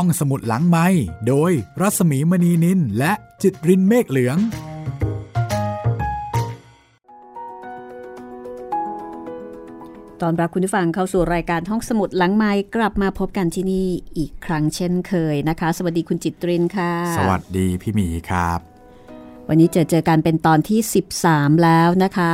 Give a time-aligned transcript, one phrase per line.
[0.00, 0.86] ห้องสมุดหลังไม้
[1.28, 4.38] โดยรัสมีมณีนินและจิตรินเมฆเหลือง
[10.22, 13.86] ตอนรับคุณผู้ฟังเข้าสู่รายการห้องสมุดหลังไม้กลับมาพบกันที่นี่
[14.16, 18.60] อีกครั้งเช่นเคยนะคะ สวัสดีคุณจิตรินค่ะ สวัสดีพี่หมีครับ
[19.48, 20.80] วันนี้เจอเจอกันเป็นตอนที่
[21.22, 22.32] 13 แล้วนะคะ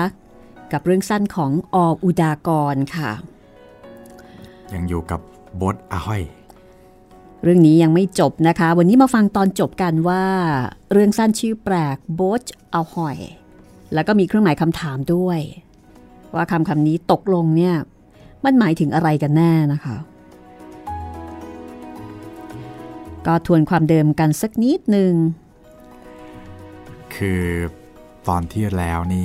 [0.73, 3.11] กับเรื่องสั้นของออุดากรค่ะ
[4.73, 5.21] ยังอยู่กับ
[5.61, 6.23] บทอาห้อย
[7.43, 10.25] เรื่องนี้ยังไม่จบนะคะ วันนี้มาฟังตอนจบกันว่า
[10.93, 13.19] เรื่องสั้นชื่อแปลกโบชเอาหอย
[13.95, 15.41] แล้วก็มีเครื่องหมายคำถามด้วย
[16.35, 17.75] ว่าคำคำนี้ตกลงเนี่ย
[18.45, 19.97] มันหมายถึงอะไรกันแน่นะคะ
[23.27, 25.13] ก็ทวนความเดิมกันสักนิดหนึ่ง
[27.15, 27.45] คือ
[28.29, 29.25] ตอนที่แล้วนี่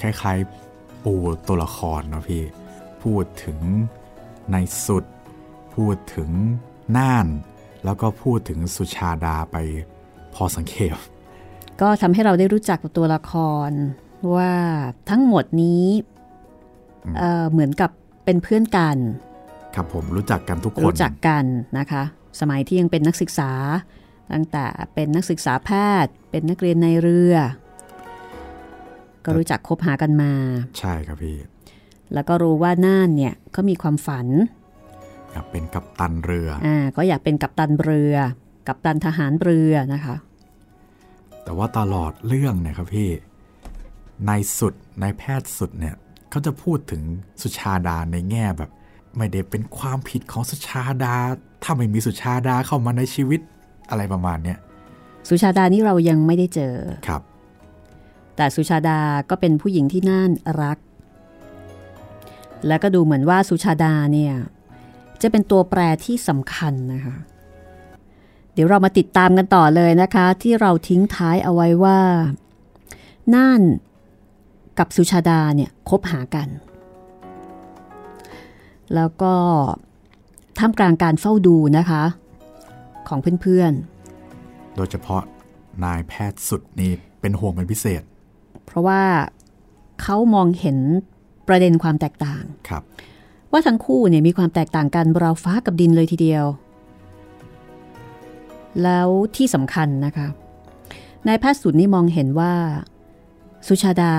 [0.00, 1.14] คล้ายๆ ปู
[1.46, 2.42] ตัวละครเนาะพี่
[3.02, 3.58] พูดถึง
[4.50, 4.56] ใน
[4.86, 5.04] สุด
[5.74, 6.30] พูดถึง
[6.96, 7.26] น่าน
[7.84, 9.56] แล้วก็พูดถึงสุชาดาไป
[10.34, 10.98] พอสังเขป
[11.80, 13.32] ก็ทำให้เราได้รู้จักกับตัวละค
[13.68, 13.70] ร
[14.34, 14.52] ว่า
[15.10, 15.84] ทั้งหมดนี้
[17.18, 17.90] เอ่อเหมือนกับ
[18.24, 18.96] เป็นเพื่อนกัน
[19.74, 21.44] ครับผมรู้จักกันทุกคน รู้จักกัน
[21.78, 22.02] นะคะ
[22.40, 23.50] สมัยที่ยังเป็นนักศึกษา
[24.32, 25.70] ตั้งแต่เป็นนักศึกษาแพ
[26.04, 27.34] ทย์ เป็นนักเรียนในเรือ
[29.24, 30.32] ก็รู้จักคบหากันมา
[30.78, 31.36] ใช่ครับพี่
[32.14, 34.26] แล้วก็รู้ว่าน่านเนี่ยก็มีความฝัน
[35.32, 38.14] อยากเป็นกัปตันเรืออ่าก็อยากเป็นกัปตันเรือ
[38.66, 40.16] กัปตันทหารเรือนะคะ
[41.44, 43.10] แต่ว่าตลอดเรื่องเนี่ยครับพี่
[44.28, 45.94] นายสุดนายแพทย์สุดเนี่ย
[46.30, 47.02] เขาจะพูดถึง
[47.42, 48.70] สุชาดาในแง่แบบ
[49.16, 51.14] ไม่ได้เป็นความผิดของสุชาดา
[51.62, 53.40] ถ้าไม่มีสุชาดาเข้ามาในชีวิต
[53.90, 54.58] อะไรประมาณเนี้ย
[55.28, 56.74] สุชาดานี่เรายังไม่ได้เจอ
[57.08, 57.22] ครับ
[58.36, 58.98] แต่สุชาดา
[59.30, 60.30] ก็เป็นผู้หญิงที่น่าน
[60.62, 60.78] รัก
[62.66, 64.34] และก็ดูเหมือนว่าสุชาดาเนี่ย
[65.22, 67.16] จะเป็นตัวแปรที่สำคัญนะคะ
[68.52, 72.00] เดี๋ยวเรามาติดตามกันต่อเลยนะคะ ที่เราทิ้งท้ายเอาไว้ว่า
[73.34, 73.62] น่าน
[74.78, 76.48] กับสุชาดาเนี่ยคบหากัน
[78.94, 79.34] แล้วก็
[80.58, 82.02] ท่ามกลางการเฝ้าดูนะคะ
[83.08, 83.72] ของเพื่อน
[84.76, 85.22] โดยเฉพาะ
[85.84, 89.02] นายแพทย์สุดนี่เป็นห่วงเป็นพิเศษๆเพราะว่า
[90.02, 90.78] เขามองเห็น
[91.48, 92.82] ประเด็นความแตกต่างครับ
[93.52, 96.44] ว่าทั้งคู่เนี่ยมีความแตกต่างกันราวฟ้ากับดินเลยทีเดียว
[98.82, 100.28] แล้วที่สำคัญนะคะ
[101.26, 102.52] นายแพทย์สุดนี่มองเห็นว่า
[103.66, 104.14] สุชาดา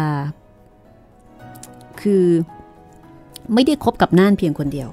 [2.02, 2.26] คือ
[3.54, 4.90] ไม่ได้คบกับน่านเพียงคนเดียว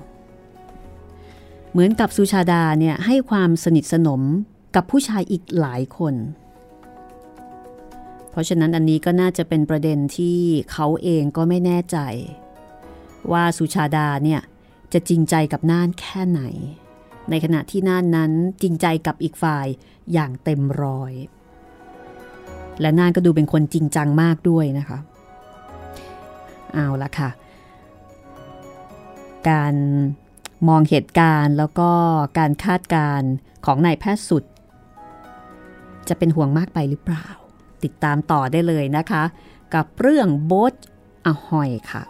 [1.71, 4.23] เหมือนกับสุชาดาเนี่ยให้ความสนิทสนม
[4.75, 6.15] กับผู้ชายอีกหลายคน
[8.31, 10.39] เพราะฉะนั้นอันนี้ก็น่าจะเป็นประเด็นที่
[10.73, 11.99] เขาเองก็ไม่แน่ใจ
[13.33, 14.41] ว่าสุชาดาเนี่ย
[14.93, 16.43] จะจริงใจกับน่านแค่ไหน
[17.31, 18.33] ในขณะที่น่านนั้น
[18.63, 19.67] จริงใจกับอีกฝ่าย
[20.13, 21.13] อย่างเต็มร้อย
[22.81, 24.99] และน่านก็ดูเป็นคนจริงจังมากด้วยนะคะ
[26.75, 27.31] เอาละค่ะ
[29.49, 29.75] การ
[30.69, 31.91] มองเหตุการณ์แล้วก็
[32.39, 33.31] การคาดการณ์
[33.67, 34.45] ของนายแพทย์สุด
[36.09, 37.27] จะเป็นห่วงมากไปหรือเปล่า
[37.85, 39.23] ติดตามต่อได้เลยนะคะ
[39.75, 40.75] กับเรื่องโบ๊ท
[41.27, 42.03] อหอยค่ะ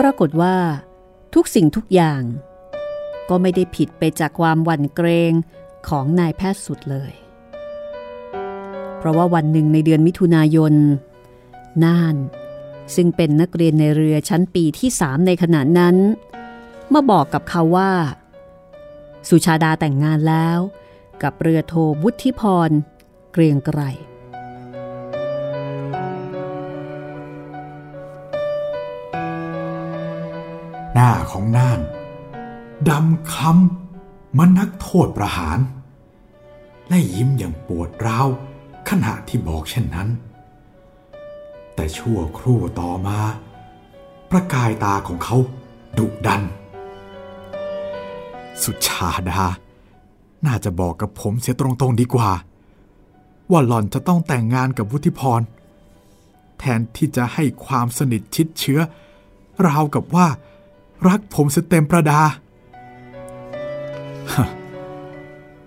[0.00, 0.56] ปรากฏว่า
[1.34, 2.22] ทุกสิ่งทุกอย่าง
[3.28, 5.32] ก็ไม่ได้ผิดไปจากความหวั่นเกรง
[5.88, 7.12] ของนายแพทย์สุดเลย
[8.98, 10.74] เพราะว่าวันหนึ่งในเดือนมิถุนายน
[11.84, 12.16] น่าน
[12.94, 15.96] ซึ่งเป็นนักเรียนในเรือชั้นปีที่สามในขณะนั้น
[16.92, 17.90] มาบอกกับเขาว่า
[19.28, 20.58] สุชาดาแต่งงานแล้ว
[21.22, 22.70] กับเรือโทวุฒิพร
[23.32, 23.80] เกรียงไกร
[31.10, 31.80] น้าของน่าน
[32.88, 35.58] ดำคล้ำมันนักโทษประหาร
[36.88, 38.28] และยิ้มอย่างปวดร้าว
[38.88, 40.08] ขณะที่บอกเช่นนั้น
[41.74, 43.18] แต่ชั่วครู่ต่อมา
[44.30, 45.36] ประกายตาของเขา
[45.98, 46.42] ดุดัน
[48.62, 49.44] สุชาดา
[50.46, 52.30] น่าจะบอกกับผมเสียตรงๆดีกว่า
[53.50, 55.40] ว่าหล่อนจะต้องแต่งงานกับวุฒิพร
[56.58, 58.80] แทนที่จะให้ความสนิทชิดเชื้อ
[59.66, 60.26] ราวกับว่า
[61.08, 62.20] รักผมเสียเต็มประดา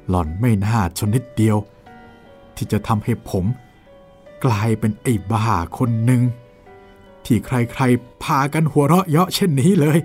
[0.09, 1.57] หล่อนไม่น่าชนนิดเดียว
[2.55, 3.45] ที่จะทำให้ผม
[4.45, 6.21] กลายเป็นไอ้บ้าคนหนึ่ง
[7.25, 9.99] ที่ใครๆพากันหัวเราะเยาะเช่นนี้เลย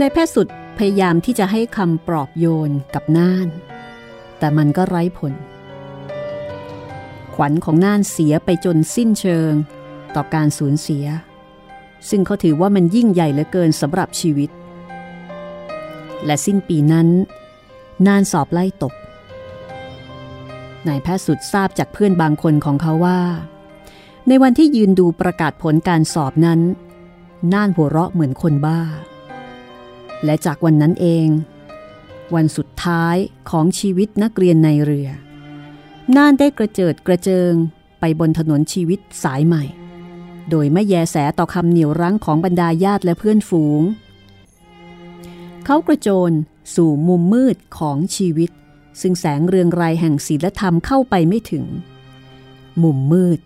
[0.00, 0.46] นายแพทย์สุด
[0.78, 3.48] พยายามที่จะให้คำปลอบโยนกับน่าน
[4.38, 5.34] แต่มันก็ไร้ผล
[7.34, 9.52] ขวัญของน่านเสียไปจนสิ้นเชิง
[10.16, 11.06] ต่อการสูญเสีย
[12.08, 14.50] ซึ่งเขาถือว่ามันยิ่งใหญ่เหลือเกินสำหรับชีวิต
[16.24, 17.08] และสิ้นปีนั้น
[18.06, 18.94] น่านสอบไล่ตก
[20.86, 23.20] นายแพทย์สุดทราบจากเพื่อนบางคนของเขาว่า
[24.28, 26.60] ในวันที่ยืนดูประกาศผลการสอบนั้น
[27.52, 28.80] น่านหัวเราะเหมือนคนบ้า
[30.24, 31.26] และจากวันนั้นเอง
[32.34, 33.16] วันสุดท้าย
[33.50, 35.08] ของชีวิตนักเรียนในเรือ
[36.16, 37.52] น่านได้กระเจิดกระเจิง
[38.00, 39.64] ไปบนถนนชีวิตสายใหม่
[40.50, 43.82] โดยไม่แยแสต่อคำเหนียวรั้งของบรรดาญาติและเพื่อนฝูง
[45.64, 46.32] เขากระโจน
[46.74, 48.50] สู่มุมมืดของชีวิต
[49.00, 51.64] ซึ่งแสงเรืองไรแห่งศีลธรรมเข้าไปไม่ถึง
[52.82, 53.40] มุมมืด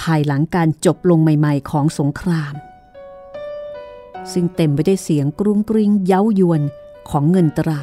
[0.00, 2.54] ภายหลังการจบลงใหม่ๆของสงคราม
[4.32, 6.62] ซึ่งเต็มไปด้วยเสียงกรุ้งกริ้งเย้ายวน
[7.10, 7.82] ของเงินตรา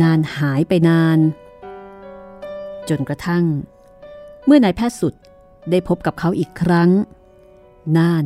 [0.00, 1.18] นานหายไปนาน
[2.88, 3.44] จนกระทั่ง
[4.46, 5.14] เมื่อนายแพทย์สุด
[5.70, 6.90] ได้พบกับเขาอีกครั้ง
[7.96, 8.24] น่าน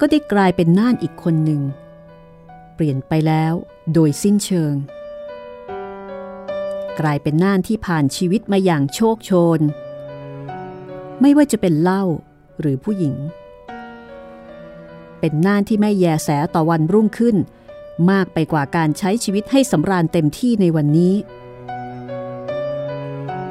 [0.00, 1.62] ก็ได้กลายเป็นน่านอีกคนหนึ่ง
[2.74, 3.52] เปลี่ยนไปแล้ว
[3.94, 4.74] โดยสิ้นเชิง
[7.00, 9.60] กลายเป็นน่านที่ผ่านชีวิตมาอย่างโชคโชน
[11.20, 12.04] ไม่ว่าจะเป็นเล้า
[12.60, 13.16] หรือผู้หญิง
[15.20, 17.36] เป็นน่านที่ไม่แยแสต่อวันรุ่งขึ้น
[18.10, 21.14] มากไปกว่าการใช้ชีวิตให้สำราญเต็มที่ในวันนี้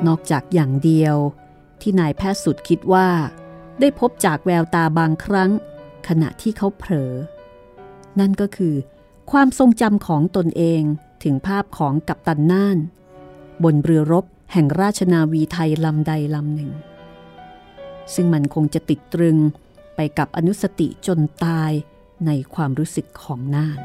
[0.07, 1.15] นอกจากอย่างเดียว
[1.81, 3.09] ที่นายแพทย์สุดคิดว่า
[3.79, 5.51] ได้พบจากแววตาบางครั้ง
[6.07, 7.13] ขณะที่เขาเผลอ
[8.19, 8.75] นั่นก็คือ
[9.31, 10.81] ความทรงจำของตนเอง
[11.23, 12.77] ถึงภาพของกัปตันน่าน
[13.63, 16.71] บนเรือรบแห่งราชนาวีไทยลำใดลำหนึ่ง
[18.13, 19.37] ซึ่งมันคงจะติดตรึง
[19.95, 21.71] ไปกับอนุสติจนตาย
[22.25, 23.79] ในความรู้สึกของน่าน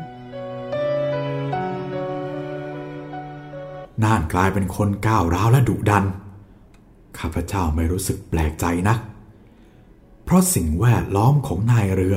[4.02, 6.04] น่านกลายเป็นคนก้าวร้าวและดุดัน
[7.18, 8.98] ข้าพเจ้าไม่รู้สึกแปลกใจนะัก
[10.24, 12.16] เพราะสิ่งแวดล้อมของนายเรือ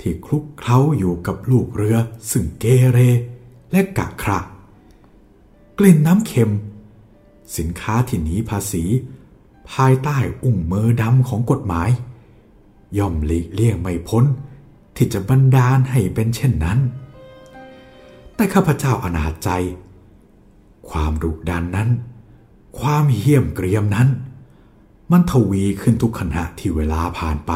[0.00, 1.96] ที่คลุกเคล้าอยู่กับลูกเรือ
[2.30, 2.98] ซึ่งเกเร
[3.72, 4.40] และกะคระ
[5.78, 6.52] กลิ่นน้ำเค็ม
[7.56, 8.84] สินค้าที่หนีภาษี
[9.72, 11.90] ภายใต้อุ้งมือดำของกฎหมาย
[12.98, 14.24] ย่อมหลีกเลี่ยงไม่พ้น
[14.96, 16.78] ที่จะบันดาลให้เป็นเช่นนั้น
[18.34, 19.50] แต่ข้าพเจ้าอนาจใจ
[20.88, 21.88] ความดุดันนั้น
[22.80, 24.08] ความเหี้ยมเกรียมนั้น
[25.10, 27.52] มันทวีขึ้นทุกขณะที่เวลาผ่านไป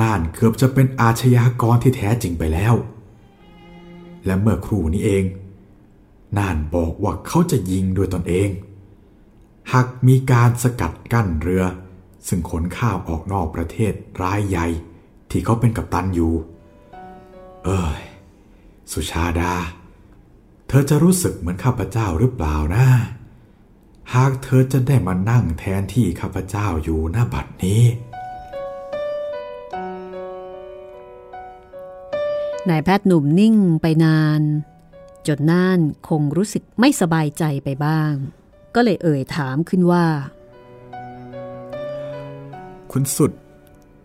[0.00, 2.74] น่านเกือบจะเป็นอาชญากรที่แท้จริงไปแล้ว
[4.26, 5.24] และเมื่อครู่นี้เอง
[6.38, 8.50] น่านบอกว่าเขาจะยิงด้วยตนเอง
[9.72, 11.64] หากมีการสกัดกั้นเรือ
[12.28, 13.92] ซึ่งขนข้าวออกนอกประเทศ
[14.22, 14.66] รายใหญ่
[15.30, 16.32] ที่เขาเป็นกัปตันอยู่
[17.64, 18.00] เอ้ย
[18.92, 19.54] สุชาดา
[20.68, 22.86] เธอจะรู้สึกเหมือนข้าพเจ้าหรือเปล่านะ
[24.14, 27.82] หากเธอจะได้มานั่งแทนที่ข้าพเจ้าอยู่หน้าบัดนี้
[32.68, 34.42] นายแพทย์หนุ่มนิ่งไปนาน
[35.26, 35.78] จนน่าน
[36.08, 38.12] คงรู้สึกไม่สบายใจไปบ้าง
[38.74, 40.06] ก็เลยเอ่ยถามขึ้นว่า
[42.92, 43.32] คุณสุด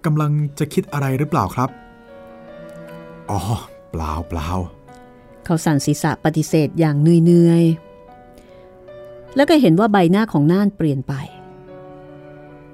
[0.06, 1.70] กำลังจะคิดอะไรหรือเปล่าครับ
[3.30, 3.40] อ๋อ
[3.92, 4.50] เปล่าเปล่า
[5.46, 7.87] เขาสั่นศีรษะปฏิเสธอย่างเนื่อยๆ
[9.36, 11.14] แล้วก็เห็นว่าใบหน้าของน่านเปลี่ยนไป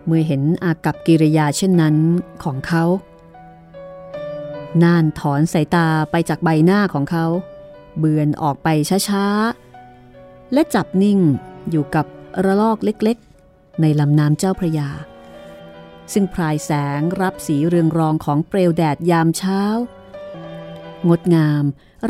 [0.06, 1.96] เมื่อเห็นอากับกิริยาเช่นนั้น
[2.44, 2.84] ของเขา
[4.84, 7.26] น่านถอนสายตาไปจากใบหน้าของเขา
[8.00, 8.68] เบือนออกไป
[9.10, 11.20] ช้าๆ และจับนิ่ง
[11.70, 12.06] อยู่กับ
[12.46, 14.90] ระลอกเล็กๆ ในลำน้ำเจ้าพระยา
[16.14, 19.62] ซึ่งพรายแสงรับสีเรืองรองของเปลวแดดยามเช้า
[21.10, 21.64] งดงาม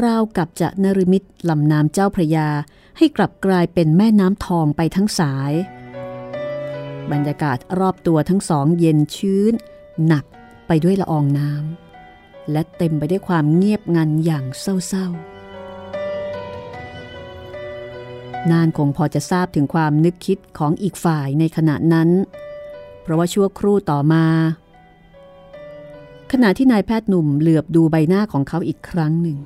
[0.03, 2.49] ราวกับจะนรมิตลำน้ำเจ้าพระยา
[2.97, 5.53] ให้กลับกลายเป็นแม่น้ำทองไปทั้งสาย
[7.11, 9.53] บรรยากาศรอบตัวทั้งสองเย็นชื้น
[10.07, 10.25] หนัก
[10.67, 15.33] ไปด้วยละอองน้ำและเต็มไปด้วยความเงียบงันอย่างเศร้าๆ
[18.51, 22.09] นานคงพอจะทราบถึงความนึกคิดของอีกฝ่ายในขณะนั้น
[23.01, 24.25] เพราะว่าชั่วครู่ต่อมา
[26.31, 29.37] ขณะที่นายแพทย์หนุ่มเหลือบดูใบหน้าของเขาอีกครั้งหนึ่ง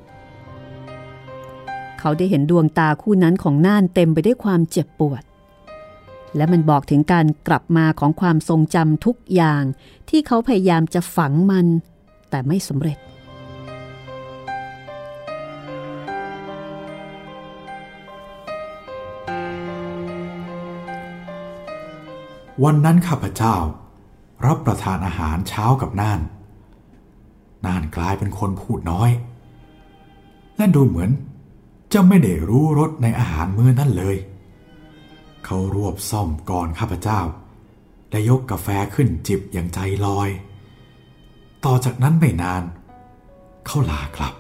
[2.00, 5.24] เขาได้เห็นดวงตาคู่นั้นของน่านเต็มไปด้วยความเจ็บปวด
[6.36, 9.64] และมันบอกถึงการกลับมาของความทรงจำทุกอย่าง
[10.10, 11.66] ที่เขาพยายามจะฝังมัน
[12.30, 12.98] แต่ไม่สำเร็จ
[22.64, 23.56] วันนั้นข้าพเจ้า
[24.46, 26.20] รับประทานอาหารเช้ากับน่าน
[27.66, 29.10] น่านกลายเป็นคนพูดน้อย
[30.58, 31.10] และดูเหมือน
[31.94, 34.18] จะไม่ได้รู้รสในอาหารมื้อนั้นเลย
[35.46, 37.20] เขารวบซ่อมก่อนข้าพเจ้า
[38.10, 40.30] และยกกาแฟขึ้นจิบอย่างใจลอย
[41.66, 42.64] ต่อจากนั้นไม่นาน
[43.66, 44.36] เขาลากลับ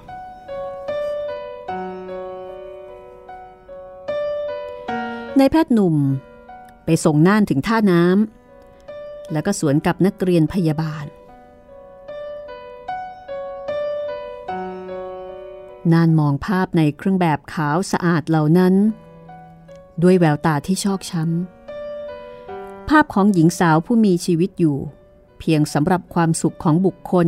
[5.38, 5.96] ในแพทย์หนุ่ม
[6.86, 11.06] ไปส่งน่านถึงท่าน้ำแล้วก็สวนกับนักเรียนพยาบาล
[15.94, 18.74] นานมองภาพในเครื่องแบบขาวสะอาดเหล่านั้น
[20.04, 24.78] ด้วยแววตาที่ชอกช้ำ ภาพของหญิงสาวผู้มีชีวิตอยู่
[25.40, 27.28] เพียงสำหรับความสุขของบุคคล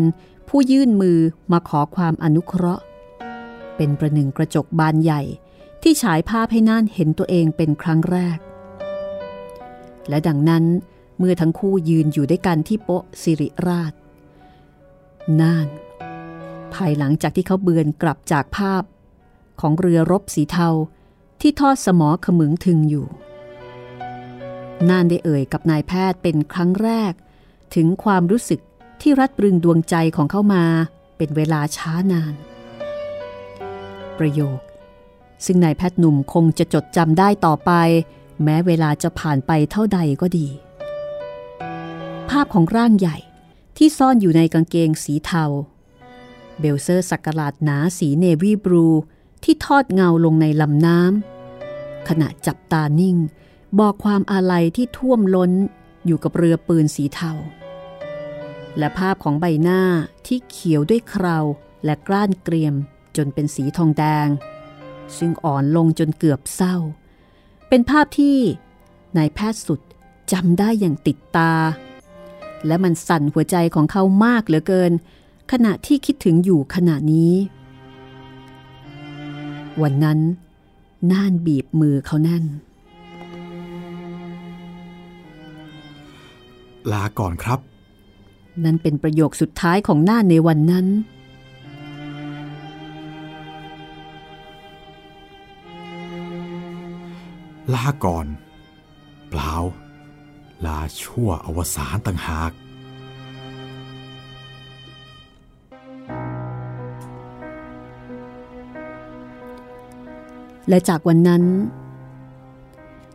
[0.50, 1.20] ผู้ยื่นมือ
[1.52, 2.84] มาขอความอนุเคราะห์
[3.76, 5.22] เป็นประหนึ่งกระจกบานใหญ่
[5.82, 8.40] ที่ฉายภาพให้น่านเห็นตัวเองเป็นครั้งแรก
[10.10, 10.66] และดังนั้น
[11.18, 13.94] เมื่อทั้งคู่ยืนอยู่ด้วยกันที่โป๊ะสิริราช
[15.42, 15.68] น่าน
[16.76, 18.84] ภายหลังจากที่เขาเบือนกลับจากภาพ
[19.62, 20.70] ของเรือรบสีเทา
[21.42, 23.08] ที่ทอดสมอขมึงถึงอยู่
[24.90, 27.14] น่านได้เอ่ยกับนายแพทย์เป็นครั้งแรก
[27.76, 28.60] ถึงความรู้สึก
[29.02, 30.66] ที่รัดรึงดวงใจของเขามา
[31.18, 32.34] เป็นเวลาช้านาน
[34.20, 34.60] ประโยค
[35.46, 37.72] ซึ่งนายแพทย์หนุ่มคงจะจดจำได้ต่อไป
[38.44, 40.48] แม้เวลาจะผ่านไปเท่าใดก็ดี
[42.30, 43.18] ภาพของร่างใหญ่
[43.78, 45.44] ที่ซ่อนอยู่ในกางเกงสีเทา
[46.60, 48.88] เบลเซอร์สักกลาดหนาสีเนวีบลู
[49.44, 53.18] ที่ทอดเงาลงในลำน้ำขณะจับตานิ่ง
[53.80, 55.52] บอกความอาลัยที่ท่วมล้น
[56.06, 57.32] อยู่กับเรือปืนสีเทา
[58.78, 59.82] และภาพของใบหน้า
[60.26, 61.46] ที่เขียวด้วยคราว
[61.86, 62.76] และกล้านเกรียม
[63.18, 64.28] จนเป็นสีทองแดง
[65.18, 66.76] ซึ่งอ่อนลงจนเกือบเศร้า
[67.70, 68.38] เป็นภาพที่
[69.18, 69.82] นายแพทย์สุด
[70.32, 71.54] จำได้อย่างติดตา
[72.68, 74.92] และมันสั่นหัวใจของเขามากเหลือเกิน
[75.52, 77.34] ขณะที่คิดถึงอยู่ขณะนี้
[79.82, 80.20] วันนั้น
[81.12, 82.44] น่านบีบมือเขาแน่น
[86.92, 87.60] ลาก่อนครับ
[88.64, 90.88] นั่นเป็นประโยคสุดท้ายของน่านในวันนั้น
[97.74, 98.28] ลาก่อน
[99.30, 99.54] เปล่า
[100.66, 102.52] ลาชั่วอวสานต่างหาก
[110.70, 111.44] และจากวันนั้น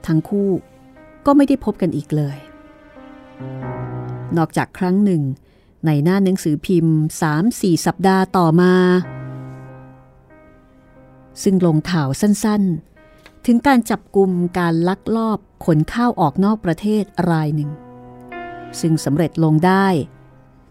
[0.06, 0.50] ทั้งคู่
[1.26, 2.38] ก็ไม่ได้พบกันอีกเลย
[4.36, 5.22] นอกจากครั้งหนึ่ง
[5.86, 6.98] ในหน้าหนังสือพิมพ์
[7.40, 8.74] 3-4สัปดาห์ต่อมา
[11.42, 17.70] ซึ่งลงข่าวสั้นๆ ถึงการจับกลุ่มการลักลอบขนข้าวออกนอกประเทศรายหนึ่ง
[18.80, 19.86] ซึ่งสำเร็จลงได้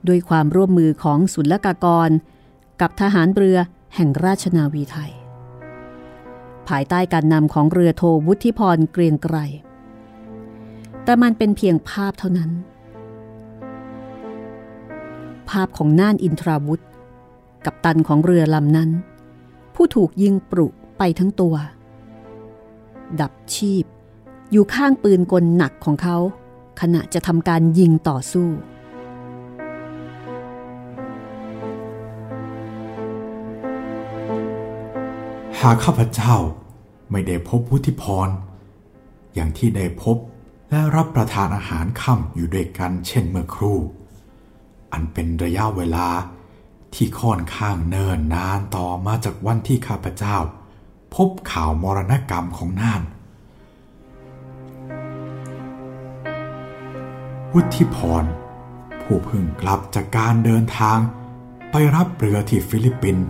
[0.08, 2.10] ด้วยความร่วมมือของศุลกากร
[2.82, 3.58] กับทหารเรือ
[3.96, 5.12] แห่งราชนาวีไทย
[6.70, 9.38] ภายใต้การนำของเรือโทวุฒิพรเกรียงไกร
[11.04, 12.52] แต่มันเป็นเพียงภาพเท่านั้น
[15.50, 16.82] ภาพของน่านอินทราวุธ
[17.66, 18.90] กับตันของเรือลำนั้น
[19.76, 20.68] ผู้ถูกยิงปรุ
[20.98, 21.56] ไปทั้งตัว
[23.22, 23.86] ดับชีพ
[24.52, 26.18] อยู่ข้างปืนกลหนักของเขา
[26.82, 28.50] ขณะจะทำการยิงต่อสู้
[35.66, 36.36] หากข้าพเจ้า
[37.12, 38.30] ไม่ได้พบพุทธิพร
[39.34, 40.18] อย่างที่ได้พบ
[40.70, 43.80] และรับประทานอาหารค่ำอยู่ด้วยกันเช่นเมื่อครู่
[44.94, 46.08] อันเป็นระยะเวลา
[46.94, 50.38] ที่ค่อนข้างเนิ่นนานต่อมาจากวันที่ข้าพเจ้า
[51.16, 53.02] พบข่าวมรณกรรมของน่าน
[57.54, 58.24] วุฒิพร
[59.02, 60.98] ผู้เพิ่งกลับจากการเดินทาง
[61.72, 63.28] ไปรับเรือที่ฟิลิปปินส์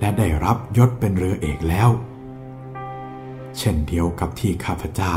[0.00, 1.90] และได้รับยศเป็นเรือเอกแล้ว
[3.58, 5.14] เช่นเดียวกับที่ข้าพเจ้า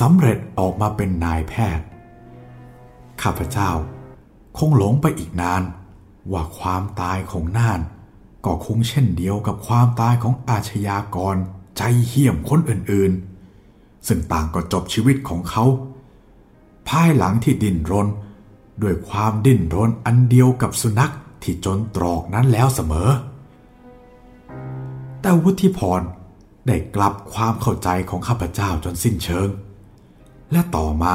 [0.00, 1.86] สำเร็จออกมาเป็นนายแพทย์
[3.22, 3.70] ข้าพเจ้า
[4.58, 5.62] คงหลงไปอีกนาน
[6.32, 7.80] ว่าความตายของน่าน
[8.44, 11.36] ก็คงเช่นเดียวกับความตายของอาชญากร
[11.76, 15.64] ใจเหี้ยมคนอื่นๆ ซึ่งต่างก็จบชีวิตของเขา
[16.88, 18.08] ภายหลังที่ดิ้นรน
[18.82, 21.12] ด้วยความดิ้นรนอันเดียวกับสุนัข
[21.42, 23.08] ที่จนตรอกนั้นแล้วเสมอ
[25.26, 26.02] แต่วุฒิพร
[26.66, 29.48] ได้กลับความเข้าใจของข้าพเจ้าจนสิ้นเชิง
[30.52, 31.14] และต่อมา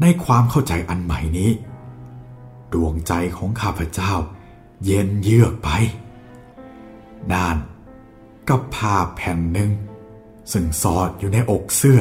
[0.00, 1.50] ในความเข้าใจอันใหม่นี้
[2.72, 4.12] ดวงใจของข้าพเจ้า
[4.84, 5.68] เย็นเยือกไป
[7.32, 7.56] น่าน
[8.48, 9.70] กับผ้าแผ่นหนึ่ง
[10.52, 12.00] ซึ่งสอดอยู่ในอกเสื้อ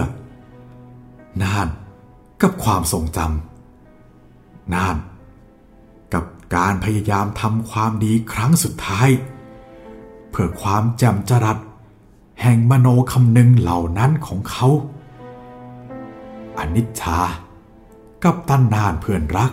[1.43, 1.67] น่าน
[2.41, 4.97] กับความทรงจำน่าน
[6.13, 6.23] กับ
[6.55, 9.09] การพยายามทำความดีครั้งสุดท้าย
[10.39, 11.57] พื่อความจำจรัด
[12.41, 14.67] แห่งมโนคำนึงเหล่านั้นของเขา
[16.57, 17.19] อนิจชา
[18.23, 19.51] กับตันนานเพื่อนรัก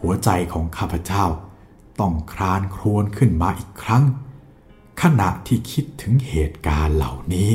[0.00, 1.24] หัวใจของข้าพเจ้า
[2.00, 4.04] ต้องครานครวญขึ้นมาอีกครั้ง
[5.02, 7.50] ขณะที่คิดถึงเหตุการณ์เหล่านี้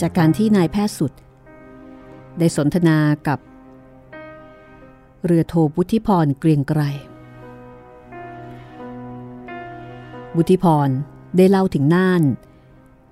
[0.00, 1.12] จากการที่นายแพทย์สุด
[2.38, 2.98] ได้สนทนา
[3.28, 3.38] กับ
[5.24, 6.82] เรือโทบุธิพรเกรียงไกร
[10.36, 10.88] บุธิพร
[11.36, 12.22] ได้เล่าถึงน่าน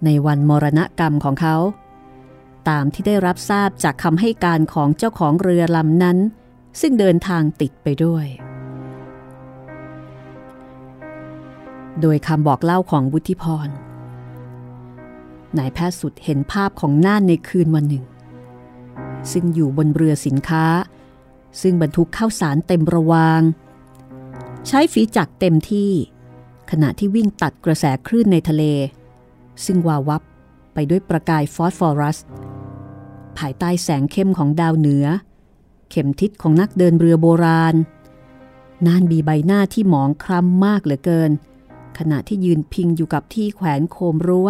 [0.04, 1.56] ในวันมรณกรรมของเขา
[2.68, 6.18] ตามที่ได้รับทราบจากคำให้การของเจ้าของเรือลำนั้น
[6.80, 8.26] ซึ่งเดินทางติดไปด้วย
[12.00, 13.68] โดยคำบอกเล่าของบุธิพร
[15.58, 18.04] นายแพทย์สุดเห็นภาพของน่านในคืนวันหนึ่ง
[19.32, 20.66] ซึ่งอยู่บนเรือสินค้า
[21.62, 23.40] ซึ่งบรรทุกข้าวสารเต็มระวาง
[24.66, 25.92] ใช้ฝีจักเต็มที่
[26.70, 28.62] ขณะที่วิ่งตัดกระแสคลื่นในทะเล
[29.64, 30.22] ซึ่งวาวับ
[30.74, 32.18] ไปด้วยประกายฟอสฟอรัส
[33.38, 35.06] ภายใต้แสงเข้มของดาวเหนือ
[35.90, 37.74] เข็มทิศของนักเดินเรือโบราณ
[38.86, 41.30] นานบีใบหน้าที่หมองคล้ำมากเหลือเกิน
[41.98, 44.48] ขณะที่ยืนพิงอยู่กับที่แขวนโคมรั้ว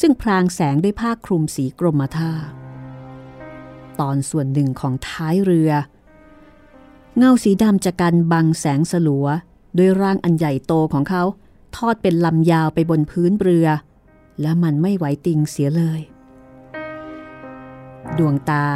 [0.00, 2.32] ซึ่งพรางแสงด้วยผ้าคลุมสีกรมท่า
[4.00, 5.70] ตอนส่วนหนึ่งของท้ายเรือ
[7.16, 9.26] เงาสีดำจะกันบังแสงสลัว
[9.78, 11.22] ด้วยร่างอันใหญ่โตของเขา
[11.76, 13.66] ทอดเป็นลำยาวไปบนพื้นเรือ
[14.40, 16.00] และมันไม่ไหวติงเสียเลย
[18.18, 18.66] ดวงตา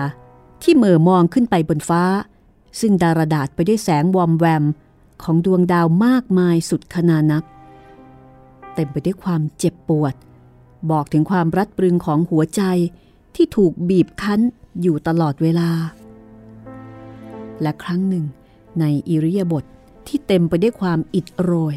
[0.62, 2.02] ที่เหม่อมองขึ้นไปบนฟ้า
[2.80, 4.64] ซึ่งดารดาษไปด้วยแสงวอมแวม
[5.22, 7.44] ของดวงดาวมากมายสุดขนานับ
[8.74, 10.14] เต็มไปด้วยความเจ็บปวด
[10.90, 12.62] บอกถึงความรัดปรึงของหัวใจ
[13.34, 14.40] ที่ถูกบีบคั้น
[14.82, 15.70] อยู่ตลอดเวลา
[17.62, 18.24] และครั้งหนึ่ง
[18.80, 19.66] ในอิริยาบถท
[20.08, 21.76] ที่เต็มไปด้วยความอิดโรย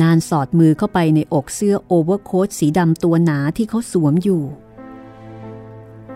[0.00, 4.42] นานสอดมือเข้าไปในอกเสื้อโอเวอร์โค้ทสีดำตัวหนาที่เขาสวมอยู่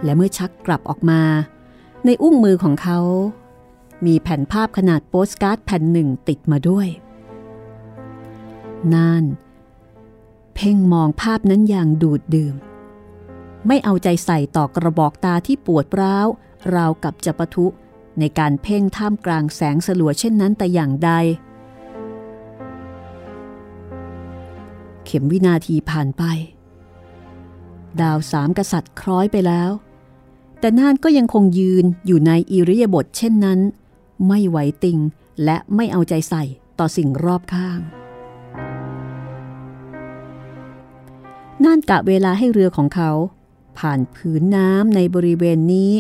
[0.03, 1.23] และเมื่อชักกลับออกมา
[2.05, 2.99] ในอุ้งมือของเขา
[4.07, 6.89] มีแผ่นภาพขนาดโปสการ์ดแผ่นหนึ่งติดมาด้วย
[8.95, 9.25] นาน
[10.55, 12.55] เพ่งมองภาพนั้นอย่างดูดดื่ม
[13.67, 16.27] ไม่เอาใจใส่ต่อกระบอกตาที่ปวดร้าว
[16.75, 17.67] ราวกับจะปะทุ
[18.19, 21.11] ในการเพ่งท่ามกลางแสงสลัวเช่นนั้นแต่อย่างใด
[25.05, 26.23] เข็มวินาทีผ่านไป
[28.01, 29.71] ดาวสามกษัตริย์คล้อยไปแล้ว
[30.61, 33.61] แต่น่านก็ยังคงยืนอยู่ในอิริยาบถเช่นนั้น
[34.27, 34.99] ไม่ไหวติง
[35.45, 36.45] และไม่เอาใจใส่
[36.79, 37.81] ต่อสิ่งรอบข้าง
[41.65, 43.11] น่านกะเวลาให้เรือของเขา
[43.79, 45.93] ผ่านผืนน้ำในบริเวณนี้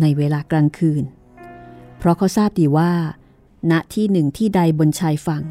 [0.00, 1.04] ในเวลากลางคืน
[1.98, 2.92] เพราะเขาทราบดีว่า
[3.70, 5.44] ณที่หนึ่งที่ใดบนชายฝั่ง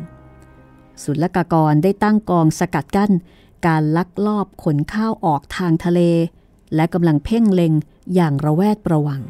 [1.04, 3.12] ศุลกากรได้ตั้งกองสกัดกั้น
[3.68, 6.02] การลักลอบขนข้าวออกทางทะเล
[6.76, 7.74] และกำลังเพ่งเล็ง
[8.16, 9.22] อย่างระแวดประวัง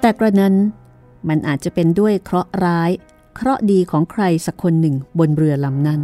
[0.00, 0.54] แต่กระนั้น
[1.28, 2.90] มันอาจจะเป็นด้วยเคราะห์ร้าย
[3.34, 6.02] เคราะห์ดีของใครสักคนหนึ่งบนเรือลำนั้น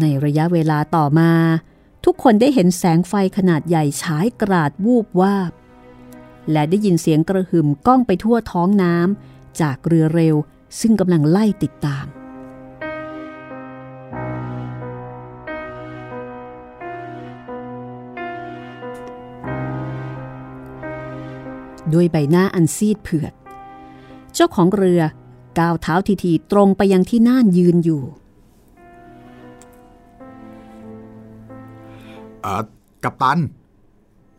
[0.00, 1.30] ในระยะเวลาต่อมา
[2.08, 5.52] ทุกคนได้เห็นแสงไฟขนาดใหญ่ฉายกราดวูบวาบ
[6.52, 10.36] และได้ยินเสียงกระหึ่มก้องไปทั่วท้องน้ำจากเรือเร็ว
[10.80, 12.06] ซึ่งกำลังไล่ติดตาม
[21.92, 23.32] ด้วยใบหน้าอันซีดเผือด
[24.34, 25.02] เจ้าของเรือ
[25.58, 28.04] ก้าวเท้าทีทีตรงไปยังที่น่านยืนอยู่
[32.46, 32.62] ออ
[33.04, 33.38] กัปตัน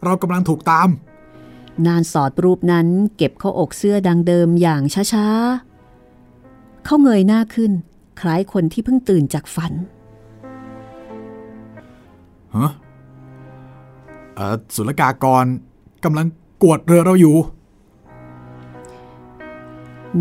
[0.04, 0.90] เรากำลังถูกตาม
[1.86, 5.28] นานสอดรูปนั้นเก็บเข้าอกเสื้อดังเดิมอย่างช้า
[6.86, 7.72] เขาเงยหน้าขึ้น
[8.20, 9.74] คล้ายคนที่เพิ่งตื่นจากฝัน
[12.56, 12.72] ฮะ
[14.36, 15.46] เออสุลกากร
[16.04, 16.28] กำลัง
[16.64, 17.36] กวดเรือเราอยู่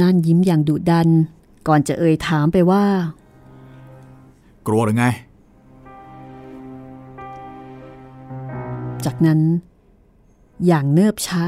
[0.00, 1.08] นั่นยิ้มอย่างดุดัน
[1.68, 2.84] ก่อนจะเอ่ยถามไปว่า
[4.66, 5.06] กลัวหรือไง
[9.04, 9.40] จากนั้น
[10.66, 11.46] อย่างเนิบช้า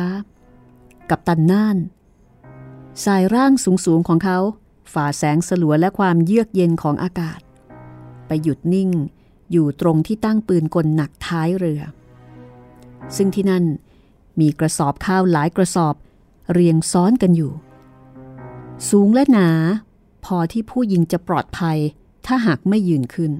[1.11, 1.76] กับตันน่าน
[3.04, 4.38] สายร่างสูงๆของเขา
[4.92, 7.40] ฝ่าแสงสลัวและความเยือกเย็นของอากาศ
[8.26, 8.90] ไปหยุดนิ่ง
[9.52, 11.82] อยู่ตรงที่ตั้งปืนกลหนักท้ายเรือ
[13.16, 13.64] ซึ่งที่นั่น
[14.40, 15.94] มีกระสอบข้าวหลายกระสอบ
[16.52, 17.52] เรียงซ้อนกันอยู่
[18.90, 19.48] สูงและหนา
[20.24, 21.78] พอที่ผู้ยิงจะปลอดภัย
[22.26, 23.32] ถ้าหากไม่ยืนขึ้น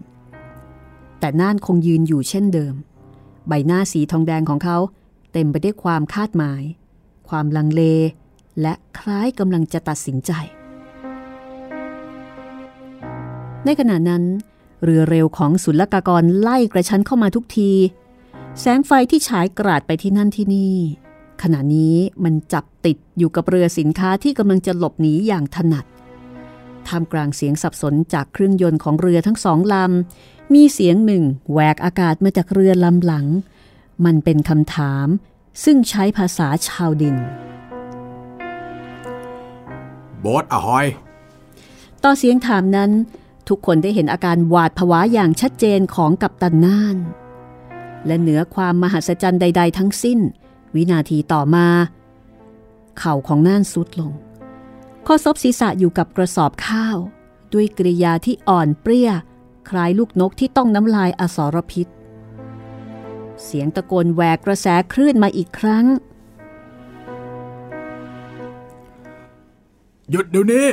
[1.18, 2.75] แต่น่านคงยืนอยู่เช่นเดิม
[3.49, 4.79] ใบหน้าสีทองแดงของเขา
[5.33, 6.63] เต็มไปด้วยความคาดหมาย
[7.29, 7.83] คความลังเล
[8.61, 10.33] และคล้ายกำลังจะตัดสินใจ
[13.65, 14.25] ในขณะนั้น
[14.85, 17.71] เรือเร็วของศุลกากรไล่กระชั้นเข้ามาทุกที
[18.61, 20.75] แสงไฟที่ฉายกราดไปที่นั่นที่นี่
[21.43, 25.85] ขณะนี้มันจับติดอยู่กับเรือสินค้าที่กำลังจะหลบหนีอย่างถนัด
[26.89, 33.27] ท่ามกลางเสียงสับสนจากเครื่องยนต์ของเรือทั้งสองลำ มีเสียงหนึ่งแหวกอากาศมาจากเรือลำหลัง
[34.05, 35.07] มันเป็นคำถาม
[35.65, 37.17] ซึ่งใช้ภาษาชาวดิน
[40.21, 40.87] โบสอะฮอย
[42.05, 42.91] ต่อเสียงถามนั้น
[43.49, 46.97] ทุกคนได้เห็นอาการหวาดผวาอย่างชัดเจนของกัปตันน่าน
[48.07, 50.19] และเหนือความมหัศจรรย์ใด ๆ ทั้งสิ้น
[50.75, 51.67] วินาทีต่อมา
[52.99, 54.13] เข่าของน่านสุดลง
[55.07, 56.97] ข้อซบศีรษะอยู่กับกระสอบข้าว
[57.53, 59.11] ด้วยกริยาที่อ่อนเปรี้ย
[59.70, 61.87] คล้ายลูกนกที่ต้องน้ำลายอสรพิษ
[63.44, 65.87] เสียงตะโกนแหวกกระแสคลื่นมาอีกครั้ง
[70.11, 70.66] หยุดเดี๋ยวนี้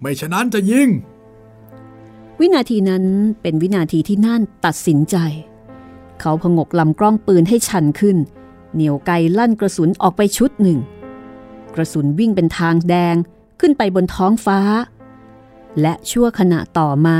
[0.00, 0.88] ไม่ฉะนั้นจะยิง
[2.40, 3.04] วินาทีนั้น
[3.42, 5.16] เป็นวินาทีที่น่านตัดสินใจ
[6.20, 8.16] เขาพงกลำกล้องปืนให้ชันขึ้น
[8.74, 10.78] เหนียวไกลั่นกระสุนออกไปชุดหนึ่ง
[11.74, 13.14] กระสุนวิ่งเป็นทางแดง
[13.60, 14.60] ขึ้นไปบนท้องฟ้า
[15.80, 17.18] และชั่วขณะต่อมา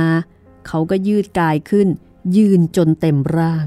[0.66, 1.88] เขาก็ยืดกายขึ้น
[2.36, 3.66] ยืนจนเต็มร่าง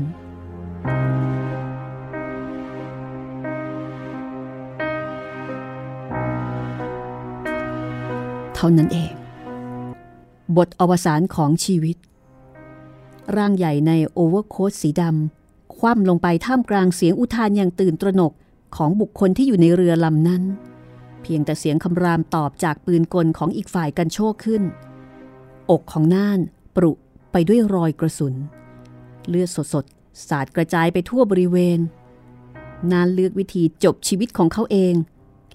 [8.56, 9.14] เท่านั้นเอง
[10.58, 11.98] บทอวสานของชีวิต
[13.36, 18.34] ร่างใหญ่ในโอเวอร์โค้ทสีดำคว่ำลงไปท่ามกลางเสียงอุทานอย่างตื่นตระหนก
[18.76, 20.44] ของบุคคลที่อยู่ในเรือลำนั้น
[21.22, 24.64] เพียงแต่เสียงคำรามตอบจากปืนกลของอีกฝ่ายกันโชคขึ้น
[25.72, 26.40] อกของน่าน
[26.76, 26.92] ปรุ
[27.32, 28.36] ไปด้วยรอยกระสุน
[29.28, 31.80] เลือดสดๆสาดกระจายไปทั่วบริเวณ
[32.92, 34.94] นานเลือกวิธีจบชีวิตของเขาเอง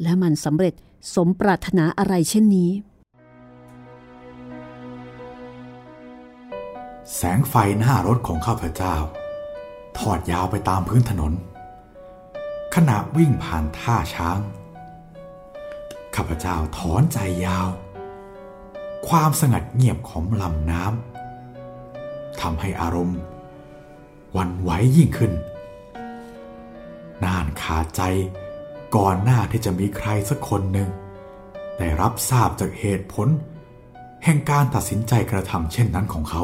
[0.03, 0.75] และมันสำเร็จ
[1.15, 2.71] สมปรารถนาอะไรเช่นนี้
[7.15, 8.97] แสงไฟหน้ารถของข้าพเจ้า
[9.99, 11.33] ทอดยาวไปตามพื้นถนน
[12.75, 14.41] ขณะวิ่งผ่านท่าช้าง
[16.15, 17.69] ข้าพเจ้าถอนใจยาว
[19.09, 21.08] ความสงัดเงียบของลำน้ำ
[22.43, 23.19] ทำให้อารมณ์
[24.37, 25.33] วันไหวยิ่งขึ้น
[27.25, 28.03] น่านขาดใจ
[28.97, 30.89] ก่อนหน้าที่จะมีใครสักคนหนึ่ง
[31.79, 33.29] ได้รับทราบจากเหตุผล
[34.25, 36.43] แห่งการตัดสินใจกระทำเช่นนั้นของเขา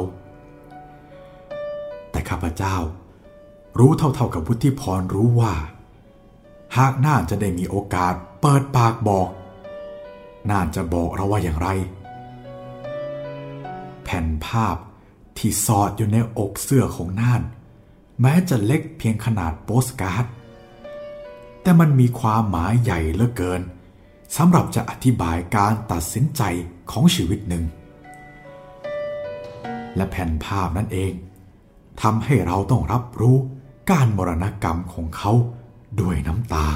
[2.10, 2.76] แต่ข้าพเจ้า
[3.78, 5.54] รู้เท่าๆกับวุฒิพรรู้ว่า
[6.76, 9.28] หากน่านจะได้มีโอกาสเปิดปากบอก
[10.50, 11.68] น่านจะบอกเราว่าอย่างไร
[14.04, 14.76] แผ่นภาพ
[15.38, 17.42] ที่สอดอยู่ในอกเสื้อของน่าน
[18.20, 20.24] แม้จะเล็กเพียงขนาดโปสการ์ด
[21.62, 23.62] แต่มันมีความหมายใหญ่เหลือเกิน
[24.36, 26.42] สำหรับจะอธิบายการตัดสินใจ
[26.90, 27.64] ของชีวิตหนึ่ง
[29.96, 31.12] และแผ่นภาพนั่นเอง
[32.02, 33.36] ทำให้เราต้องรับรู้
[33.90, 35.32] การมรณกรรมของเขา
[36.00, 36.68] ด้วยน้ำตา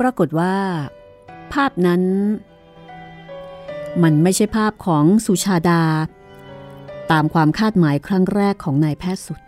[0.00, 0.54] ปรากฏว่า
[1.52, 2.02] ภาพนั้น
[4.02, 5.82] มันไม่ใช่ภาพของสุชาดา
[7.10, 9.40] ตามความคาดหมายครั้งแรกของนายแพทย์สุด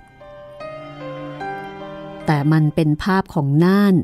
[2.27, 3.95] แต่มันเป็นภาพของน่าน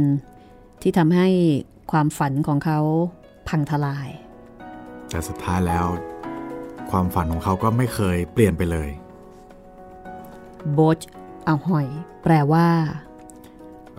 [0.81, 1.27] ที่ทำให้
[1.91, 2.79] ความฝันของเขา
[3.49, 4.09] พังทลาย
[5.09, 5.85] แต่สุดท้ายแล้ว
[6.91, 8.89] ความฝันของเขาก็ไม่เคยเปลี่ยนไปเลย
[10.73, 10.99] โบช
[11.45, 11.87] เอาหอย
[12.23, 12.67] แปลว่า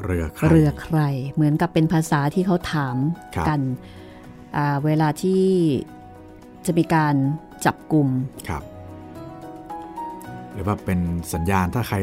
[0.05, 0.99] เรือใครเรือใคร
[1.33, 2.97] เหมือนกับเป็นภาษาที่เขาถาม
[3.37, 4.03] ครับกันอ่า
[4.85, 5.45] เวลาที่
[6.67, 7.15] จะมีการ
[7.65, 8.09] จับกลุ่ม
[8.49, 8.63] ครับ
[10.53, 11.01] หรือว่าเป็น
[11.33, 11.97] สัญญาณถ้าใคร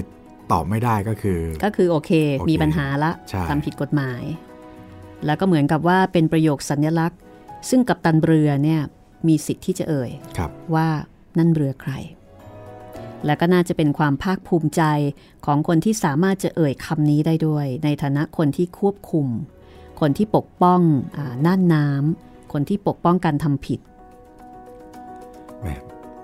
[0.51, 4.23] ตอบไม่ได้ก็คือ ก็คือโอเคโอเคมีปัญหาละใช่ทำผิดกฎหมาย
[5.25, 7.19] แล้วก็เหมือนกับว่าเป็นประโยคสัญลักษณ์
[7.69, 8.81] ซึ่งกัปตันเรือเนี่ย
[9.27, 10.87] มีสิทธิ์ที่จะเอ่ยครับว่า
[11.37, 11.91] นั่นเรือใคร
[13.25, 14.83] และก็น่าจะเป็นความภาคภูมิใจ
[15.45, 19.27] ของคนที่สามารถจะเอ่ยคำนี้ได้ด้วย ในฐานะคนที่ควบคุม
[19.99, 20.81] คนที่ปกป้อง
[21.17, 23.79] อาน่านน้ำ คนที่ปกป้องการทำผิด
[25.61, 25.67] แหม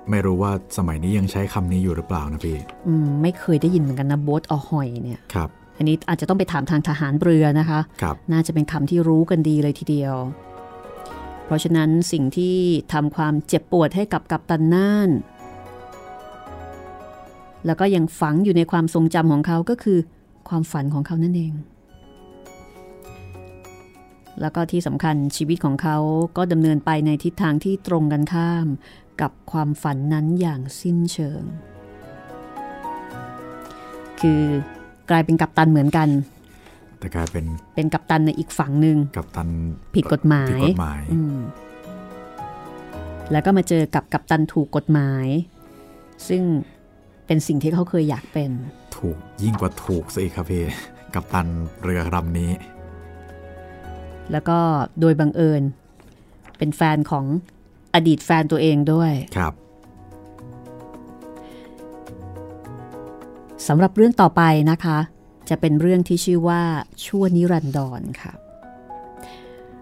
[0.09, 10.15] ไม่รู้ว่าสมัยนี้ยังใช้คำนี้อยู่หรือเปล่านะพี่ อืม ไม่เคยได้ยินเหมือนกันนะโบสออหอยเนี่ยครับ อันนี้อาจจะต้องไปถามทางทหารเรือนะคะครับน่าจะเป็นคำที่รู้กันดีเลยทีเดียว
[11.45, 12.55] เพราะฉะนั้นสิ่งที่
[12.93, 15.09] ทำความเจ็บปวดให้กับกัปตันน่าน
[17.65, 19.99] แล้วก็ยังฝังอยู่ในความทรงจำของเขาก็คือ
[20.49, 21.53] ความฝันของเขานั่นเอง
[24.41, 25.97] แล้วก็ที่สำคัญชีวิตของเขา
[26.37, 28.67] ก็ดำเนินไปในทิศทางที่ตรงกันข้าม
[29.21, 31.43] กับความฝันนั้นอย่างสิ้นเชิง
[34.21, 34.41] คือ
[35.09, 36.09] กลายเป็นกัปตันเหมือนกัน
[36.99, 37.45] แต่กลายเป็น
[37.75, 39.49] เป็นกัปตันในอีกฝั่งหนึ่งกัปตัน
[39.95, 41.37] ผิดกฎหมายผิดกฎหมายอืม
[43.31, 45.25] แล้วก็มาเจอกับกัปตันถูกกฎหมาย
[46.27, 46.41] ซึ่ง
[47.27, 48.51] เป็นสิ่งที่เขาเคยอยากเป็น
[48.97, 50.63] ถูกยิ่งกว่าถูกซะอีกครับพี่
[51.13, 51.47] กัปตัน
[51.83, 52.51] เรือลำนี้
[54.31, 54.59] แล้วก็
[54.99, 55.61] โดยบังเอิญ
[56.57, 57.25] เป็นแฟนของ
[57.93, 59.53] อดีตแฟนตัวเองด้วยครับ
[63.67, 64.97] สำหรับเรื่องต่อไปนะคะ
[65.49, 66.61] จะเป็นเรื่องที่ชื่อว่า
[67.05, 68.33] ชั่วนิรันดรค่ะ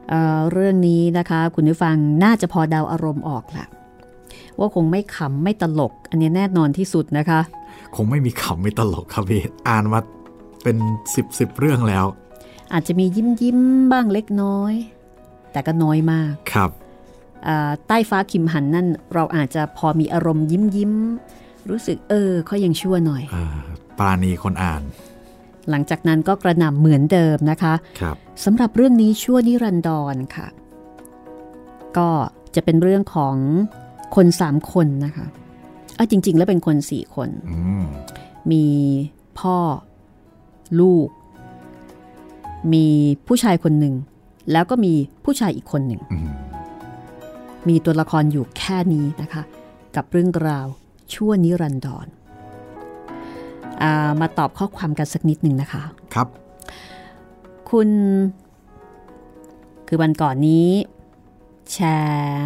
[0.09, 3.67] เอ่อเรื่องนี้นะคะคุณผู้ฟังน่าจะพอเดาอารมณ์ออกแหละ
[4.57, 7.39] ว่าคงไม่ขำไม่ตลก อันนี้แน่นอนที่สุดนะคะ
[7.95, 9.99] คงไม่มีขำไม่ตลกครับพี่อ่านมา
[10.63, 10.77] เป็น
[11.15, 12.05] สิบสิบเรื่องแล้ว
[12.73, 14.73] อาจจะมียิ้มยิ้มๆบ้างเล็กน้อย
[15.51, 16.69] แต่ก็น้อยมากครับ
[17.47, 23.45] อ่าใต้ฟ้าคิมหันนั่นเราอาจจะพอมีอารมณ์ยิ้มยิ้มๆรู้สึกเออเขายังชั่วหน่อยอ่า
[23.97, 24.83] ปราณีคนอ่าน
[25.69, 30.47] หลังจากนั้นก็กระหน่ำเหมือนเดิมนะคะครับสำหรับเรื่องนี้ชั่วนิรันดรค่ะ
[31.97, 32.09] ก็
[32.55, 33.35] จะเป็นเรื่องของ
[34.15, 35.25] คนสามคนนะคะ
[35.97, 37.83] อะจริง ๆ แล้วเป็นคนสี่คนอืม
[38.51, 38.65] มี
[39.39, 39.57] พ่อ
[40.79, 41.07] ลูก
[42.73, 42.85] มี
[43.27, 43.95] ผู้ชายคนหนึ่ง
[44.51, 46.29] แล้วก็มีผู้ชายอีกคนหนึ่งอืม
[47.67, 49.43] มีตัวละครอยู่แค่นี้นะคะ
[49.95, 50.67] กับเรื่องราว
[51.13, 52.07] ชั่วนิรันดร
[53.81, 56.27] อ่ามาตอบข้อความกันสักนิดหนึ่งนะคะ ครับ
[57.69, 57.89] คุณ
[59.87, 60.67] คือวันก่อนนี้
[61.71, 62.45] แชร์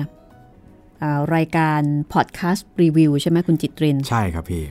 [1.02, 1.82] อ่ารายการ
[2.14, 4.64] พอดแคสต์รีวิวใช่ไหมคุณจิตริน ใช่ครับพี่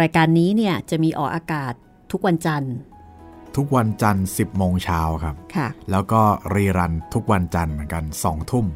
[0.00, 1.72] รายการนี้เนี่ยจะมีออกอากาศ
[2.12, 2.74] ทุกวันจันทร์
[3.56, 6.22] ทุกวันจันทร์ 10 โมงเช้าครับ ค่ะ แล้วก็
[6.54, 8.66] รีรันทุกวันจันทร์เหมือนกัน 2 ทุ่ม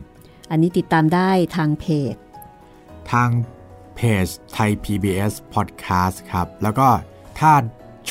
[0.51, 2.15] อันนี้ติดตามได้ทางเพจ
[3.13, 3.31] ทาง
[3.97, 6.89] เพจไทย PBS Podcast ครับ แล้วก็
[7.39, 7.53] ถ้า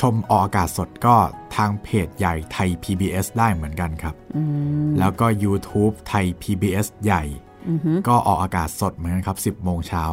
[0.00, 1.16] ชมออกอากาศสดก็
[1.56, 4.42] ทางเพจใหญ่ไทย PBS ได้เหมือนกันครับอื
[4.88, 7.22] มแล้วก็ YouTube ไทย PBS ใหญ่
[7.68, 10.04] อือฮึก็ออกอากาศสดเหมือนกันครับ 10 โมงเช้า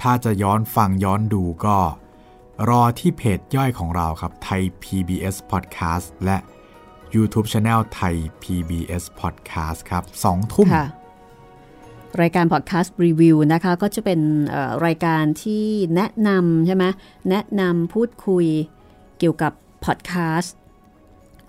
[0.00, 1.76] ถ้าจะย้อนฟังย้อนดูก็
[2.68, 6.38] รอที่เพจย่อยของเราครับไทย PBS Podcast และ
[7.14, 10.86] YouTube Channel ไทย PBS Podcast ครับ2ทุ่มค่ะ
[12.20, 16.84] รายการพอดแคสต์รีวิวนะคะ ก็จะเป็นเอ่อรายการที่แนะนำใช่ไหม
[17.30, 18.46] แนะนำพูดคุย
[19.18, 19.52] เกี่ยวกับ
[19.84, 20.56] พอดแคสต์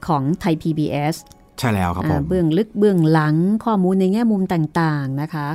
[0.08, 1.16] ของไทย PBS
[1.60, 5.50] ใช่แล้วครับผอ่ามเบื้องลึกเบื้องหลังข้อมูลในแง่มุมต่างๆนะคะ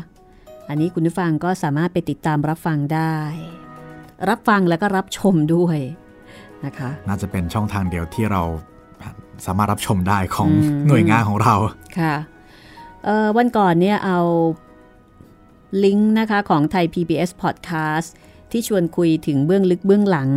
[0.69, 3.17] อันนี้คุณผู้ฟังก็สามารถไปติดตามรับฟังได้
[4.29, 5.79] รับฟังแล้วก็รับชมด้วย
[6.65, 8.43] นะคะ น่าจะเป็นช่องทางเดียวที่เรา
[9.47, 11.55] สามารถรับชมได้ของอืมหน่วยงานของเรา
[11.99, 12.15] ค่ะ
[13.05, 14.19] เอ่อวันก่อนเนี่ยเอา
[15.85, 18.09] ลิงก์นะคะของไทย PBS Podcast
[18.51, 20.31] ที่ชวนคุยถึงเบื้องลึกเบื้องหลัง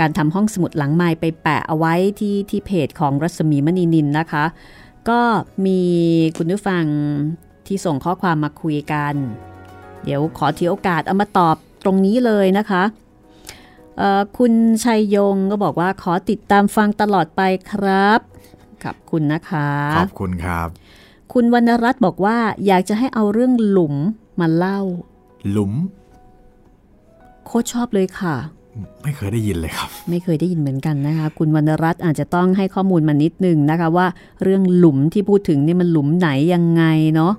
[0.00, 4.44] การทำห้องสมุดหลังไม้ไปแปะเอาไว้ที่ที่เพจของรัศมีมณีนินนะคะ
[5.08, 5.20] ก็
[5.66, 5.80] มี
[6.36, 6.84] คุณผู้ฟัง
[7.66, 9.14] ที่ส่งข้อความมาคุยกัน
[10.04, 13.01] เดี๋ยวขอถือโอกาสเอามาตอบตรงนี้เลยนะคะเอ่อ
[14.38, 14.52] คุณ
[14.84, 18.20] ชัยยงก็บอกว่าขอติดตามฟังตลอดไปครับ
[18.84, 20.68] ขอบคุณนะคะ ขอบคุณครับ
[21.32, 23.94] คุณวรรณรัตน์บอกว่าอยากจะให้เอาเรื่องหลุม
[24.40, 24.80] มาเล่า
[25.50, 25.72] หลุม
[27.46, 28.36] โคตรชอบเลยค่ะ
[29.02, 34.06] ไม่เคยได้ยินเลยครับ ไม่เคยได้ยินเหมือนกันนะคะ คุณวรรณรัตน์อาจจะต้องให้ข้อมูลมานิดนึงนะคะว่า
[34.42, 37.32] เรื่องหลุมที่พูดถึงนี่มันหลุมไหนยังไงเนาะ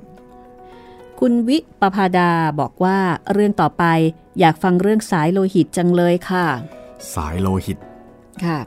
[1.19, 2.97] คุณวิปภาดาบอกว่า
[3.33, 3.83] เรื่องต่อไป
[4.39, 6.45] อยากฟังเรื่องสายโลหิตจังเลยค่ะ
[7.15, 7.77] สายโลหิต
[8.45, 8.59] ค่ะ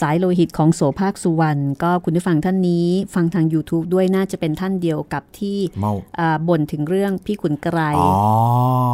[0.00, 8.12] สายโลหิตของโสภาคสุวรรณก็คุณผู้ฟังท่านนี้ ฟังทาง YouTube ด้วยน่าจะเป็นท่านเดียวกับที่เมาอ่าบ่นถึงเรื่องพี่ขุนไกรอ๋อ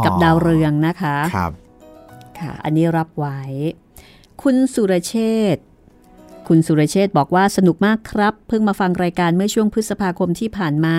[0.04, 1.52] กับดาวเรืองนะคะ ครับ
[2.38, 3.40] ค่ะ อันนี้รับไว้
[4.42, 5.14] คุณสุรเช
[5.54, 5.64] ษฐ์
[6.48, 10.98] คุณสุรเชษฐ์บอกว่าสนุกมากครับ เพิ่งมาฟังรายการเมื่อช่วงพฤษภาคมที่ผ่านมา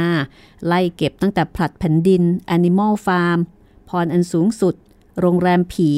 [0.66, 2.24] ไล่เก็บตั้งแต่ผลัดแผ่นดิน
[2.56, 3.40] Animal Farm
[3.90, 4.76] พรอันสูงสุด
[5.20, 5.92] โรงแรมผี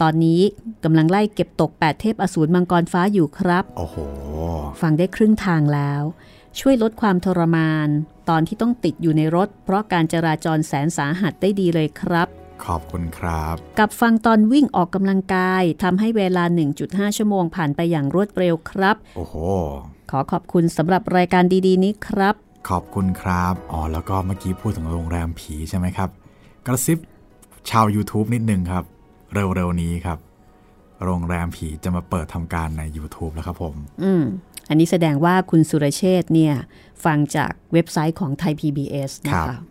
[0.00, 0.40] ตอนนี้
[0.84, 3.96] กำลังไล่เก็บตก 8 เทพอสูรมังกรฟ้าอยู่ครับ โอ้โห
[4.80, 6.02] ฟังได้ครึ่งทางแล้ว
[6.58, 7.88] ช่วยลดความทรมาน
[8.28, 12.28] ตอนที่ต้องติดอยู่ในรถ เพราะการจราจรแสนสาหัสได้ดีเลยครับ
[12.64, 16.44] ขอบคุณครับ กับฟังตอนวิ่งออกกำลังกายทำให้เวลา
[16.80, 19.34] 1.5 ชั่วโมงผ่านไปอย่างรวดเร็วครับ โอ้โห
[20.10, 22.34] ขอขอบคุณสำหรับรายการดีๆ นี้ครับ
[22.68, 26.10] ขอบคุณครับ อ๋อ แล้วก็เมื่อกี้พูดถึงโรงแรมผีใช่ไหมครับ
[26.66, 26.98] กระซิบ
[27.70, 28.84] ชาว YouTube นิดนึงครับ
[29.34, 30.18] เร็วๆ นี้ครับ
[31.04, 34.24] โรงแรมผีจะมาเปิดทำการใน YouTube แล้วครับผม อืม
[34.68, 36.54] อันนี้แสดงว่าคุณสุรเชษฐ์เนี่ย
[37.04, 39.62] ฟังจากเว็บไซต์ของไทย PBS นะครัคะบ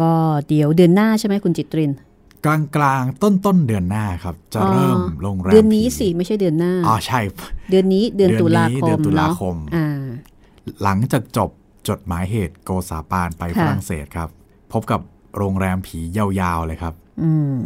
[0.00, 0.12] ก็
[0.48, 1.92] เดี๋ยวเดือนหน้าใช่ไหมคุณจิตริน
[2.44, 7.20] กลางกลางต้นต้นๆเดือนหน้าครับ จะเริ่มอ๋อโรงแรมเดือนนี้ผีสิไม่ใช่เดือนหน้าอ๋อใช่
[7.70, 9.88] เดือนนี้เดือนเดือนตุลานี้คเดือมนตุลาเนาะคมอ่า
[10.82, 11.50] หลังจากจบ
[11.88, 14.28] จดหมายเหตุโกซาปานไปค่ะฝรั่งเศสครับ
[14.72, 15.00] พบกับ
[15.36, 17.56] โรงแรมผียาวๆเลยครับอืม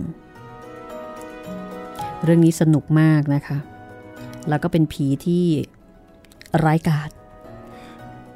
[2.25, 3.59] เรื่องนี้สนุกมากนะคะ
[4.49, 5.45] แล้วก็เป็นผีที่
[6.65, 7.11] ร้ายกาจ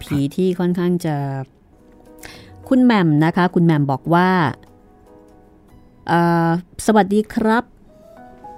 [0.03, 1.17] ผีที่ค่อนข้างจะ
[2.69, 4.29] คุณแหม่มนะคะ คุณแหม่มบอกว่า
[6.09, 6.49] เอ่อ
[6.87, 7.65] สวัสดีครับ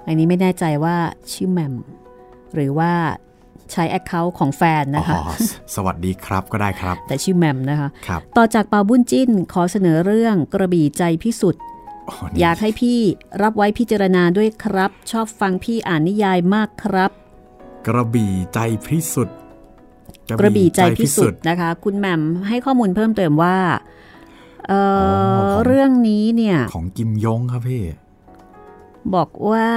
[0.05, 0.95] อันนี้ไม่แน่ใจว่า
[1.31, 1.73] ชื่อแหม่ม
[2.53, 2.91] หรือว่า
[3.71, 5.23] ใช้แอคเคาท์ของแฟนนะคะอ๋อ
[5.75, 11.61] สวัสดีครับก็ได้ครับ แต่ชื่อแหม่มนะคะครับ ต่อจากเปาบุญจิ้นขอเสนอเรื่องกระบี่ใจพิสุทธิ์
[12.05, 12.99] โอ้นี่อยากให้พี่
[13.41, 17.11] รับไว้พิจารณาด้วยครับ ชอบฟังพี่อ่านนิยายมากครับ
[17.87, 19.37] กระบี่ใจพิสุทธิ์
[20.39, 23.57] กระบี่ใจพิสุทธิ์นะคะ คุณแหม่มให้ข้อมูลเพิ่มเติมว่า
[24.67, 24.79] เอ่
[25.43, 27.83] ออเรื่องนี้เนี่ย ของกิมยงครับพี่
[29.15, 29.69] บอกว่า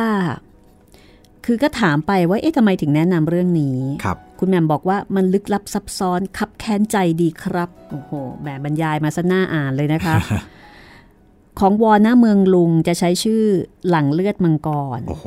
[1.44, 10.14] คือก็ถามไปว่า เอ๊ะทำไมถึงแนะนำเรื่องนี้ครับ คุณแหม่มบอกว่ามันลึกลับซับซ้อนคับแค้นใจดีครับ โอ้โหแหมบรรยายมาซะหน้าอ่านเลยนะคะ
[11.58, 13.42] ของวอหน้าเมืองลุงจะใช้ชื่อ
[13.88, 15.26] หลังเลือดมังกร โอ้โห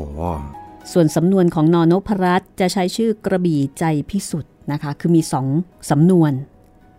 [0.94, 5.48] ส่วนสำนวนของนอนพรัตน์จะใช้ชื่อกระบี่ใจพิสุทธิ์นะคะ คือมีสอง
[5.92, 6.32] สำนวน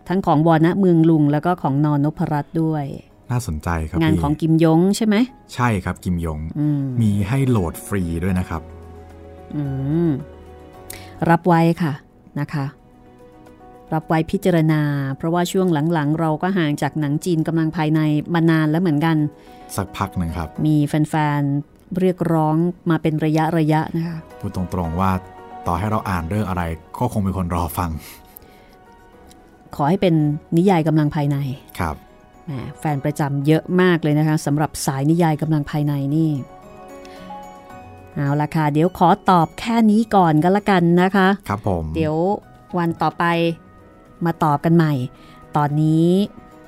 [0.07, 2.85] ทั้งของวอนะเมืองลุงแล้วก็ของนอนพรัตน์ด้วย
[3.31, 5.15] น่าสนใจครับ งานพี่ของกิมยงใช่ไหม
[5.55, 8.61] ใช่ครับกิมยงอืมมีให้โหลดฟรีด้วยนะครับ
[9.55, 9.63] อื
[10.07, 10.09] ม
[11.29, 11.93] รับไว้ค่ะ
[12.39, 12.65] นะคะ
[13.93, 14.81] รับไว้พิจารณา
[15.17, 17.99] เพราะว่าช่วงหลังๆ เราก็ห่างจากหนังจีนกำลังภายใน
[18.33, 19.17] มานานแล้วเหมือนกัน
[19.75, 22.55] สักพักหนึ่งครับ มีแฟนๆ เรียกร้อง
[22.89, 25.11] มาเป็นระยะระยะนะคะพูดตรงๆว่า
[25.67, 26.63] ต่อให้เราอ่านเรื่องอะไร
[26.99, 27.89] ก็คงมีคนรอฟัง
[29.75, 30.15] ขอให้เป็น
[30.57, 31.37] นิยายกำลังภายใน
[31.79, 31.95] ครับ
[32.45, 36.31] แหมแฟนประจำเยอะมากเลยนะคะสำหรับสายนิยายกำลังภายในนี่
[38.15, 42.15] เอาละค่ะเดี๋ยวขอตอบแค่นี้ก่อนก็แล้วกันนะคะ ครับผม เดี๋ยว
[42.77, 43.23] วันต่อไป
[44.25, 44.93] มาตอบกันใหม่
[45.57, 46.07] ตอนนี้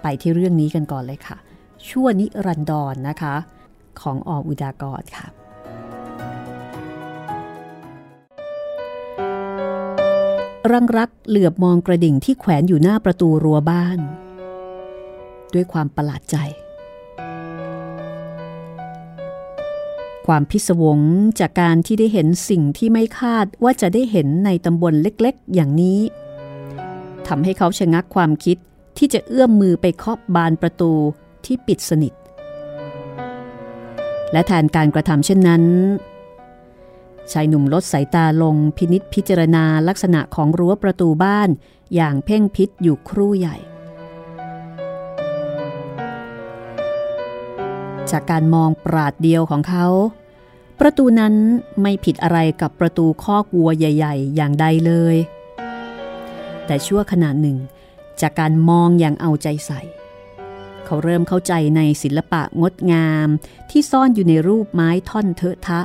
[0.02, 1.38] ไปที่เรื่องนี้กันก่อนเลยค่ะ
[1.90, 3.36] ชั่วนิรันดรนนะคะ
[4.02, 5.28] ของออุดากรค่ะ
[10.72, 14.00] รังรักเหลือบมองกระดิ่งที่แขวนอยู่หน้าประตูรั้วบ้าน
[15.54, 16.38] ด้วยความประหลาดใจ
[20.28, 21.00] ความพิศวง
[21.40, 26.00] จากการที่ได้เห็นสิ่งที่ไม่คาดว่าจะได้เห็นในตำบลเล็กๆ อย่างนี้
[27.28, 28.58] ทำให้เขาชะงักความคิด
[28.98, 30.92] ที่จะเอื้อมมือไปเคาะบานประตู
[31.46, 32.14] ที่ปิดสนิท
[34.32, 35.64] และแทนการกระทำเช่นนั้น
[37.32, 41.50] ชายหนุ่มลดสายตาลงพินิษพิจารณาลักษณะของรั้วประตูบ้าน
[41.96, 43.58] อย่างเพ่งพิษอยู่ครู่ใหญ่
[48.12, 49.88] จากการมองปราดเดียวของเขา
[50.80, 51.34] ประตูนั้น
[51.82, 55.16] ไม่ผิดอะไรกับประตูคอกวัวใหญ่ ๆ อย่างใดเลย
[56.66, 57.58] แต่ชั่วขณะหนึ่ง
[58.22, 59.82] จากการมองอย่างเอาใจใส่
[60.92, 63.28] เขาเริ่มเข้าใจในศิลปะงดงาม
[63.72, 65.82] ที่ซ่อนอยู่ในรูปไม้ท่อนเทอะทะ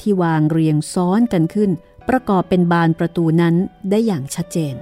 [0.00, 1.70] ที่วางเรียงซ้อนกันขึ้น
[2.08, 3.54] ประกอบเป็นบานประตูนั้น
[3.90, 4.74] ได้อย่างชัดเจน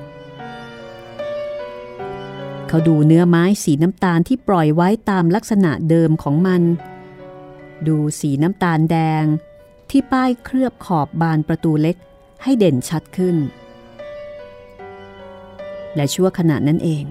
[2.69, 6.63] เขาดูเนื้อไม้สีน้ำตาลที่ปล่อยไว้ตามลักษณะเดิมของมัน
[7.87, 9.25] ดูสีน้ำตาลแดง
[9.91, 11.97] ที่ป้ายเคลือบขอบบานประตูเล็ก
[12.43, 13.37] ให้เด่นชัดขึ้น
[15.97, 17.07] และชั่วขณะนั้นเอง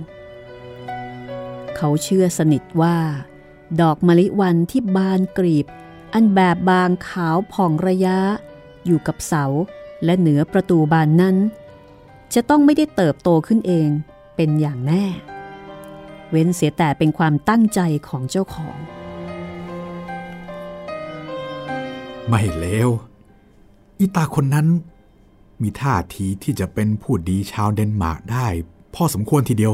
[1.77, 2.97] เขาเชื่อสนิทว่า
[3.81, 5.65] ดอกมะลิวันที่บานกรีบ
[6.13, 8.17] อันแบบบางขาวผ่องระยะ
[8.85, 9.45] อยู่กับเสา
[10.03, 11.35] และเหนือประตูบานนั้น
[12.33, 13.89] จะต้องไม่ได้เติบโตขึ้นเอง
[14.35, 15.05] เป็นอย่างแน่
[16.29, 18.77] เว้นเสียแต่เป็นความตั้งใจของเจ้าของ
[22.27, 22.89] ไม่เลว
[23.99, 24.67] อีตาคนนั้น
[25.61, 28.47] มีท่าทีที่จะเป็นผู้ดีชาวเดนมาร์กได้
[28.95, 29.73] พอสมควรทีเดียว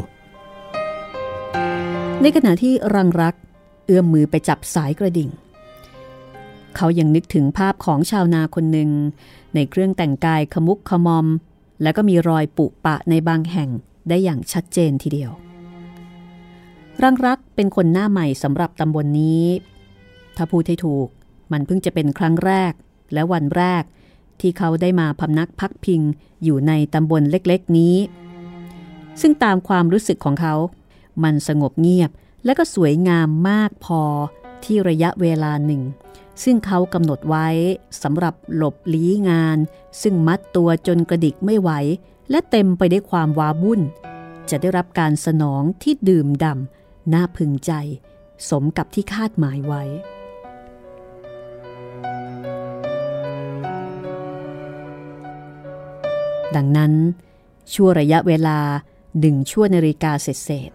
[2.21, 3.35] ในขณะที่รังรัก
[3.85, 5.29] เอื้อมมือไปจับสายกระดิ่ง
[6.75, 8.89] เขายังนึกถึงภาพของชาวนาคนหนึ่ง
[9.55, 11.27] ในเครื่องแต่งกายขมุกขมอม
[11.81, 13.69] และก็มีรอยปุปะในบางแห่ง
[14.09, 15.31] ได้อย่างชัดเจนทีเดียว
[17.03, 19.45] รังรักเป็นคนหน้าใหม่สำหรับตำบลนนี้
[20.35, 21.07] ถ้าพูดให้ถูก
[21.51, 22.73] มันเพิ่งจะเป็นครั้งแรก
[23.13, 23.83] และวันแรก
[24.39, 26.01] ที่เขาได้มาพำนักพักพิง
[26.43, 27.95] อยู่ในตำบลเล็กๆนี้
[29.21, 30.55] ซึ่งตามความรู้สึกของเขา
[31.23, 32.11] มันสงบเงียบ
[32.45, 34.01] และก็สวยงามมากพอ
[34.63, 35.81] ที่ระยะเวลาหนึ่ง
[36.43, 37.47] ซึ่งเขากำหนดไว้
[38.03, 39.57] สำหรับหลบลี้งาน
[40.01, 41.71] ซึ่งมัดตัวจนกระดิกไม่ไหว
[42.29, 43.81] และเต็มไปได้วยความวาวุ่น
[44.49, 47.71] จะได้รับการสนองที่ดื่มด่ำน่าพึงใจ
[48.49, 49.83] สมกับที่คาดหมายไว้
[56.55, 56.93] ดังนั้น
[57.73, 58.59] ชั่วระยะเวลา
[59.19, 60.71] หนึ่งชั่วนาฬิกาเสร็จ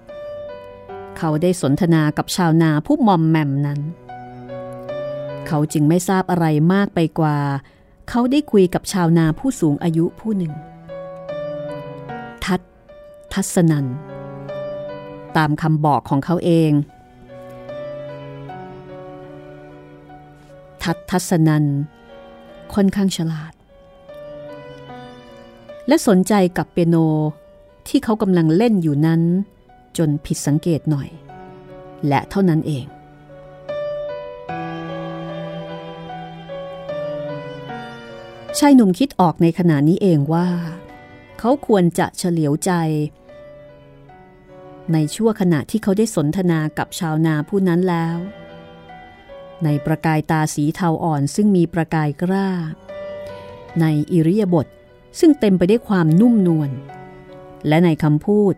[1.18, 3.80] เขาได้สนทนากับชาวนาผู้มอมแมมนั้น
[5.46, 7.36] เขาจึงไม่ทราบอะไรมากไปกว่า
[8.08, 10.52] เขาได้คุยกับชาวนาผู้สูงอายุผู้หนึ่ง
[12.44, 12.60] ทัศ
[13.34, 13.86] ทัศนัน
[15.36, 16.72] ตามคำบอกของเขาเอง
[20.82, 21.64] ทัศทัศนัน
[22.74, 23.52] ค่อนข้างฉลาด
[25.88, 26.96] และสนใจกับเปียโน
[27.88, 29.22] ที่เขากำลังเล่นอยู่นั้น
[29.98, 31.08] จนผิดสังเกตหน่อย
[32.08, 32.86] และเท่านั้นเอง
[38.58, 40.48] ชายหนุ่มคิดออกในขณะนี้เองว่า
[41.38, 42.72] เขาควรจะเฉลียวใจ
[44.92, 48.16] ในชั่วขณะที่เขาได้สนทนากับชาวนาผู้นั้นแล้ว
[49.64, 52.48] ในประกายตาสีเทาอ่อนซึ่งมีประกายกล้า
[53.80, 54.66] ในอิริยาบถ
[55.20, 56.70] ซึ่งเต็มไปได้วยความนุ่มนวล
[57.68, 58.54] และในคำพูด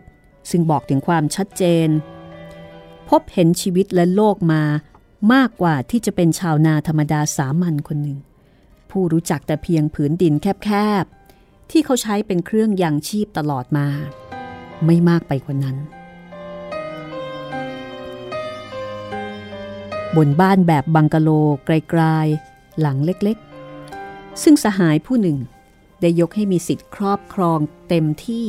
[0.49, 1.89] ซึ่งบอกถึงความชัดเจน
[3.09, 4.63] พบเห็นชีวิตและโลกมา
[5.33, 8.19] มากกว่าที่จะเป็นชาวนาธรรมดาสามัญคนหนึ่ง
[8.89, 10.69] ผู้รู้จักแต่เพียงผืนดินแค
[11.03, 13.87] บๆ ที่เขาใช้เป็นเครื่องยังชีพตลอดมา
[14.85, 15.77] ไม่มากไปกว่านั้น
[20.15, 21.29] บนบ้านแบบบังกะโล
[21.65, 25.37] ไกลๆ หลังเล็กๆ ซึ่งสหายผู้หนึ่ง
[26.01, 28.47] ได้ยกให้มีสิทธิ์ครอบครองเต็มที่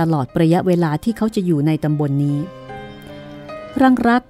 [0.00, 2.38] ตลอดระยะเวลาที่เขาจะอยู่ในตำบลนนี้
[3.82, 4.22] รังรัก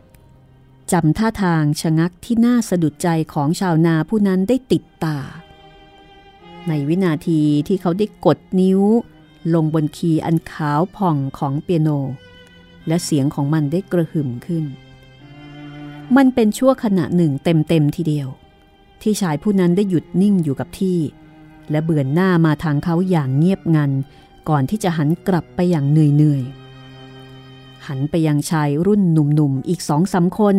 [0.92, 5.18] จำท่าทางชะงักที่น่าสะดุดใจของชาวนาผู้นั้นได้ติดตา
[6.68, 8.80] ในวินาทีที่เขาได้กดนิ้ว
[9.54, 11.88] ลงบนคีย์อันขาวผ่องของเปียโน
[12.88, 14.64] และเสียงของมันได้กระหึ่มขึ้น
[16.16, 18.28] มันเป็นชั่วขณะหนึ่งเต็มๆทีเดียว
[19.02, 20.98] ที่ชายผู้นั้นได้หยุดนิ่งอยู่กับที่
[21.70, 23.90] และเบือนหน้ามาทางเขาอย่างเงียบงัน
[24.48, 30.56] ก่อนที่จะหันกลับไปอย่างเหนื่อยๆ หันไปยังชายรุ่นหนุ่มๆ อีกสองสาคน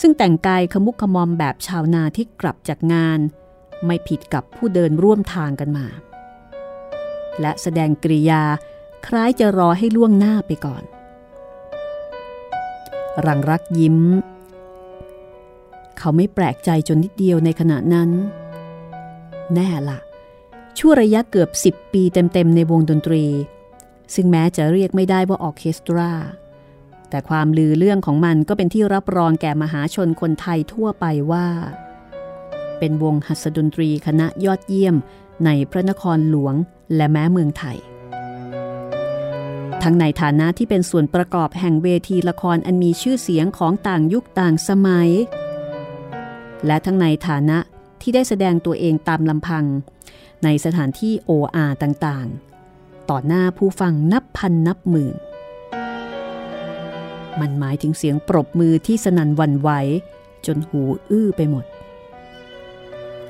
[0.00, 3.18] ซึ่งแต่งกายขมุกขมอมแบบชาวนาที่กลับจากงาน
[3.86, 5.86] ไม่ผิดกับผู้เดินร่วมทางกันมา
[7.40, 8.42] และแสดงกริยา
[9.06, 10.82] คล้ายจะรอให้ล่วงหน้าไปก่อน
[13.26, 13.98] รังรักยิ้ม
[15.98, 18.10] เขาไม่แปลกใจจนนิดเดียวในขณะนั้น
[19.54, 19.98] แน่ละ
[20.78, 23.24] ชั่วระยะเกือบ 10 ปีเต็มๆในวงดนตรี
[24.14, 26.10] ซึ่งแม้จะเรียกไม่ได้ว่าออเคสตรา
[27.10, 31.46] แต่ความลือเรื่องของมันก็เป็นที่รับรองแก่มหาชนคนไทยทั่วไปว่า
[32.78, 34.96] เป็นวงหัสดนตรีคณะยอดเยี่ยม
[35.44, 36.54] ในพระนครหลวง
[36.96, 37.78] และแม้เมืองไทย
[39.82, 45.10] ทั้งในฐานะที่เป็นส่วนประกอบแห่งเวทีละครอันมีชื่อเสียงของต่างยุคต่างสมัย
[46.66, 47.58] และทั้งในฐานะ
[48.00, 49.64] ที่ได้แสดงตัวเองตามลำพัง
[50.44, 55.16] ในสถานที่โออาต่างๆ ต่อหน้าผู้ฟังนับพันนับหมื่น
[57.40, 59.70] มันหมายถึงเสียงปรบมือที่สนั่นวันไหว
[60.46, 61.64] จนหูอื้อไปหมด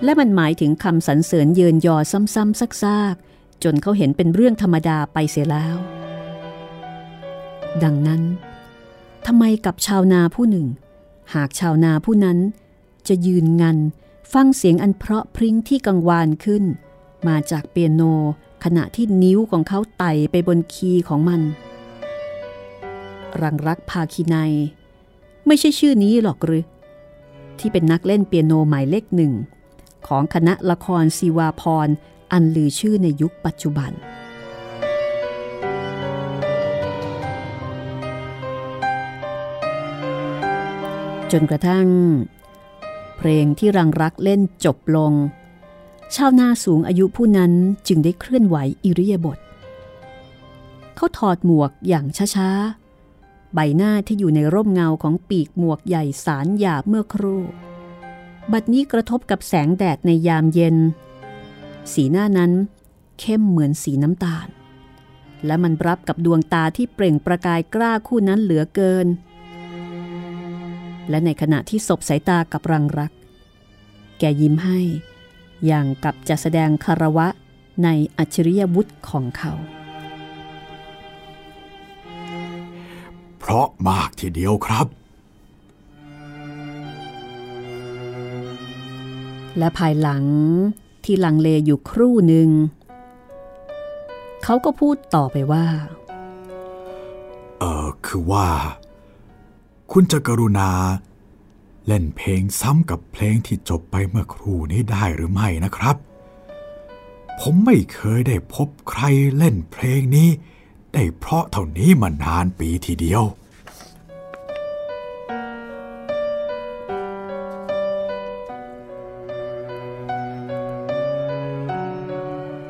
[0.05, 5.77] และมันหมายถึงคำสรรเสริญเยินยอซ้ำๆซากๆ จนเขาเห็นเป็นเรื่องธรรมดาไปเสียแล้ว
[7.83, 8.23] ดังนั้น
[9.27, 10.67] ทำไมกับชาวนาผู้หนึ่ง
[11.35, 12.39] หากชาวนาผู้นั้น
[13.09, 13.79] จะยืนงัน
[14.33, 16.65] ฟังเสียงอันเพราะพริ้งที่กังวานขึ้น
[17.27, 18.03] มาจากเปียโน
[18.64, 21.41] ขณะที่นิ้วของเขาไต่ไปบนคีย์ของมัน
[23.43, 24.53] รังรักภาคีนัย
[25.47, 26.64] ไม่ใช่ชื่อนี้หรอกหรือ
[27.59, 29.33] ที่เป็นนักเล่นเปียโนหมายเลขหนึ่ง
[30.07, 31.89] ของคณะละครซีวาพร
[32.33, 33.93] อันลือชื่อในยุคปัจจุบัน
[41.33, 41.89] จนกระทั่ง
[43.16, 45.12] เพลงที่รังรักเล่นจบลง
[46.15, 47.53] ชาวนาสูงอายุผู้นั้น
[47.89, 49.39] จึงได้เคลื่อนไหวอิริยาบถ
[50.97, 57.43] เขาถอดหมวกอย่างช้าๆ ใบหน้าที่อยู่ในร่มเงาของปีกหมวกใหญ่สารหยาบเมื่อครู่
[58.53, 60.77] บัดนี้กระทบกับแสงแดดในยามเย็น
[61.93, 62.53] สีหน้านั้น
[63.21, 64.49] เข้มเหมือนสีน้ำตาล
[65.47, 69.07] และมันรับกับดวงตาที่เปล่งประกายกล้าคู่นั้นเหลือเกิน
[71.09, 73.13] และในขณะที่สบสายตากับรังรัก
[74.19, 74.81] แกยิ้มให้
[75.67, 77.27] อย่างกับจะแสดงคารวะ
[77.85, 77.89] ใน
[78.19, 79.53] อัจฉริยวุฒิของเขา
[83.39, 84.87] เพราะมากทีเดียวครับ
[89.59, 90.25] และภายหลัง
[91.05, 92.49] ที่ลังเลอยู่ครู่หนึ่ง
[94.45, 95.67] เขาก็พูดต่อไปว่า
[97.59, 98.49] เออคือว่า
[99.93, 100.71] คุณจะกรุณา
[101.91, 105.97] เล่นเพลงซ้ำกับเพลงที่จบไปเมื่อครู่นี้ได้หรือไม่นะครับ
[107.41, 109.03] ผมไม่เคยได้พบใคร
[109.36, 110.28] เล่นเพลงนี้
[110.95, 113.22] ได้เพราะเท่านี้มานานปีทีเดียว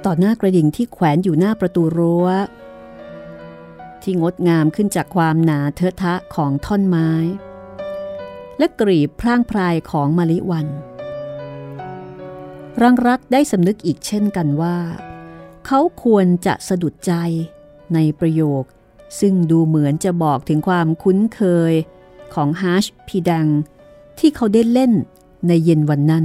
[0.04, 2.28] ต่อหน้ากระดิ่งที่แขวนอยู่หน้าประตูรั้ว
[4.02, 7.10] ที่งดงามขึ้นจากความหนาเทอะทะของท่อนไม้
[8.58, 10.66] และกรีบพร่างพรายของมะลิวัน
[12.82, 14.78] รังรักได้สำนึกอีกเช่นกันว่า
[15.66, 17.12] เขาควรจะสะดุดใจ
[17.94, 18.62] ในประโยค
[19.20, 21.40] ซึ่งดูเหมือนจะบอกถึงความคุ้นเค
[21.70, 21.72] ย
[22.34, 23.48] ของฮาชพีดัง
[24.18, 24.92] ที่เขาได้เล่น
[25.46, 26.24] ในเย็นวันนั้น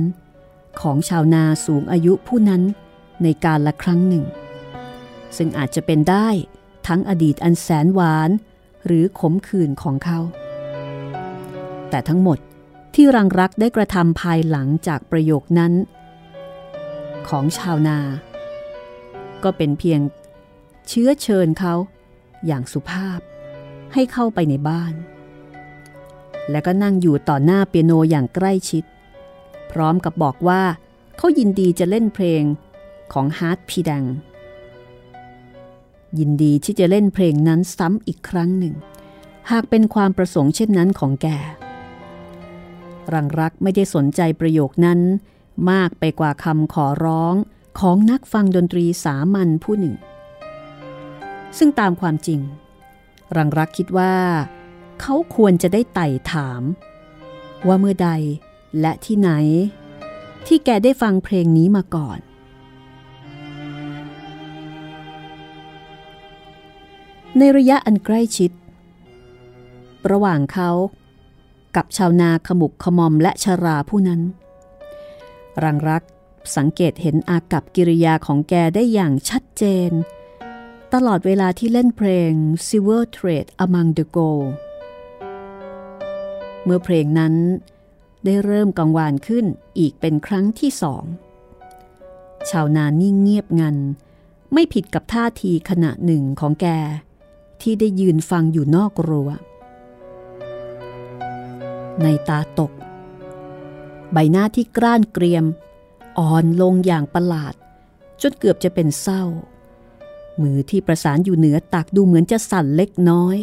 [0.81, 2.63] ของชาวนาสูงอายุผู้นั้น
[3.23, 4.23] ในการละครั้งหนึ่ง
[5.37, 6.27] ซึ่งอาจจะเป็นได้
[6.87, 8.29] ทั้งอดีตอันแสนหวาน
[8.85, 10.19] หรือขมขื่นของเขา
[11.93, 12.39] แต่ทั้งหมด
[12.95, 15.73] ที่รังรักได้กระทำภายหลังจากประโยคนั้น
[17.27, 17.99] ของชาวนา
[19.43, 19.99] ก็เป็นเพียง
[20.87, 21.73] เชื้อเชิญเขา
[22.45, 23.19] อย่างสุภาพ
[23.93, 24.93] ให้เข้าไปในบ้าน
[26.51, 28.83] และก็นั่งอยู่ต่อหน้าเปียโนอย่างใกล้ชิด
[29.71, 30.61] พร้อมกับบอกว่า
[31.17, 32.43] เขายินดีจะเล่นเพลง
[33.13, 34.05] ของฮาร์ดพีดัง
[36.19, 38.75] ยินดีที่จะเล่นเพลงนั้นซ้ำอีกครั้งหนึ่ง
[39.51, 41.29] หากเป็นความประสงค์เช่นนั้นของแก
[43.13, 44.99] รังรักไม่ได้สนใจประโยคนั้น
[45.71, 47.35] มากไปกว่าคำขอร้อง
[47.79, 49.95] ของนักฟังดนตรีสามัญผู้หนึ่ง
[51.57, 52.39] ซึ่งตามความจริง
[53.37, 54.15] รังรักคิดว่า
[55.01, 56.61] เขาควรจะได้ไต่ถาม
[57.67, 58.09] ว่าเมื่อใด
[58.79, 59.31] และที่ไหน
[60.47, 62.19] ที่แกได้ฟังเพลงนี้มาก่อน
[67.37, 68.51] ในระยะอันใกล้ชิด
[70.11, 70.71] ระหว่างเขา
[71.75, 74.21] กับชาวนาขมุกขมอมและชาราผู้นั้น
[75.63, 76.03] รังรัก
[76.55, 79.91] สังเกตเห็นอากับกิริยาของแกได้อย่างชัดเจน
[80.93, 82.31] ตลอดเวลาที่เล่นเพลง
[82.67, 84.49] Silver Thread Among the Gold
[86.63, 87.33] เมื่อเพลงนั้น
[88.25, 89.45] ได้เริ่มกังวานขึ้น
[89.79, 91.03] อีกเป็นครั้งที่สอง
[92.49, 93.77] ชาวนานิ่งเงียบงัน
[94.53, 96.67] ไม่ผิดกับท่าทีขณะหนึ่งของแก
[97.61, 99.29] ที่ได้ยืนฟังอยู่นอกรัว
[102.01, 102.71] ในตาตก
[104.11, 105.45] ใบหน้าที่กร้านเกรียม
[106.19, 107.53] อ่อนลงอย่างประหลาด
[108.21, 109.23] จนเกือบจะเป็นเศร้า
[110.41, 113.37] มือที่ประสานอยู่เหนือตักดูเหมือนจะสั่นเล็กน้อย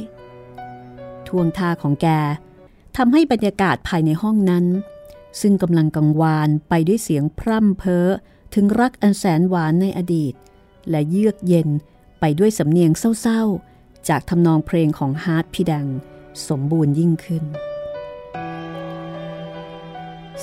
[1.26, 2.06] ท่วงท่าของแก
[2.96, 4.64] ทำให้บรรยากาศภายในห้องนั้น
[5.40, 8.06] ซึ่งกำลังกังวานไปด้วยเสียงพร่ำเพ้อ
[8.54, 10.34] ถึงรักอันแสนหวานในอดีต
[10.90, 11.68] และเยือกเย็น
[12.20, 12.90] ไปด้วยสำเนียง
[13.20, 15.86] เศร้าๆ จากทำนองเพลงของฮาร์ดพีดัง
[16.48, 17.44] สมบูรณ์ยิ่งขึ้น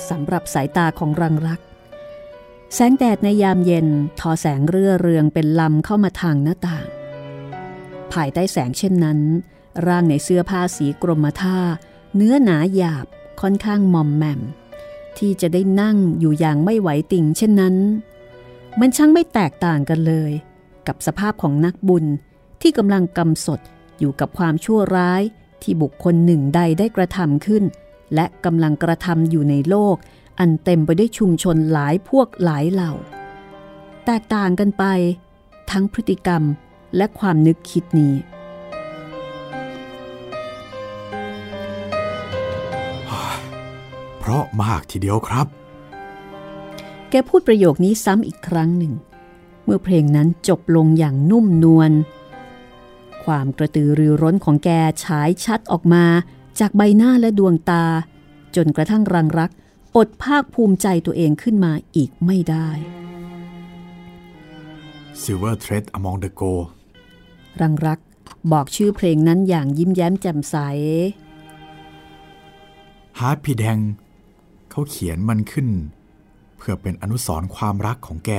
[0.08, 1.60] สำหรับสายตาของรังรัก
[2.74, 3.88] แสงแดดในยามเย็น
[4.20, 6.86] ทอแสงเรื่อเรืองเป็นลำเข้ามาทางหน้าต่าง
[8.12, 9.18] ภายใต้แสงเช่นนั้น
[9.86, 11.58] ร่างในเสื้อผ้าสีกรมท่า
[12.16, 13.06] เนื้อหนาหยาบ
[13.40, 14.40] ค่อนข้างมอมแมม
[15.18, 17.76] ที่จะได้นั่งอยู่อย่างไม่ไหวติ่งเช่นนั้น
[18.80, 20.32] มันช่างไม่แตกต่างกันเลย
[20.86, 22.04] กับสภาพของนักบุญ
[22.62, 23.60] ที่กำลังกำสด
[23.98, 25.22] อยู่กับความชั่วร้าย
[25.62, 27.64] ที่บุคคลหนึ่งใดได้กระทำขึ้น
[28.14, 29.96] และกำลังกระทำอยู่ในโลก
[30.38, 32.92] อันเต็มไปด้วยชุมชนหลายพวกหลายเหล่า
[34.04, 34.84] แตกต่างกันไป
[35.70, 36.42] ทั้งพฤติกรรม
[36.96, 38.14] และความนึกคิดนี้
[44.18, 45.46] เพราะมากทีเดียวครับ
[47.10, 48.92] แกพูดประโยคนี้ซ้ำอีกครั้งหนึ่ง
[49.64, 51.90] เมื่อเพลงนั้นจบลงอย่างนุ่มนวล
[53.24, 54.70] ความกระตือรือร้นของแก
[55.04, 56.04] ฉายชัดออกมา
[56.60, 57.84] จากใบหน้าและดวงตา
[58.56, 59.50] จนกระทั่งรังรัก
[59.96, 62.68] อดภาคภูมิใจตัวเองขึ้นมาอีกไม่ได้
[65.22, 66.66] Silver Thread Among the Gold
[67.60, 67.98] รังรัก
[68.52, 70.56] บอกชื่อเพลงนั้นอย่างยิ้มแย้มแจ่มใส
[73.18, 73.78] ฮาร์ดพีแดง
[74.70, 75.68] เขาเขียนมันขึ้น
[76.56, 78.30] เพื่อเป็นอนุสรณ์ความรักของแก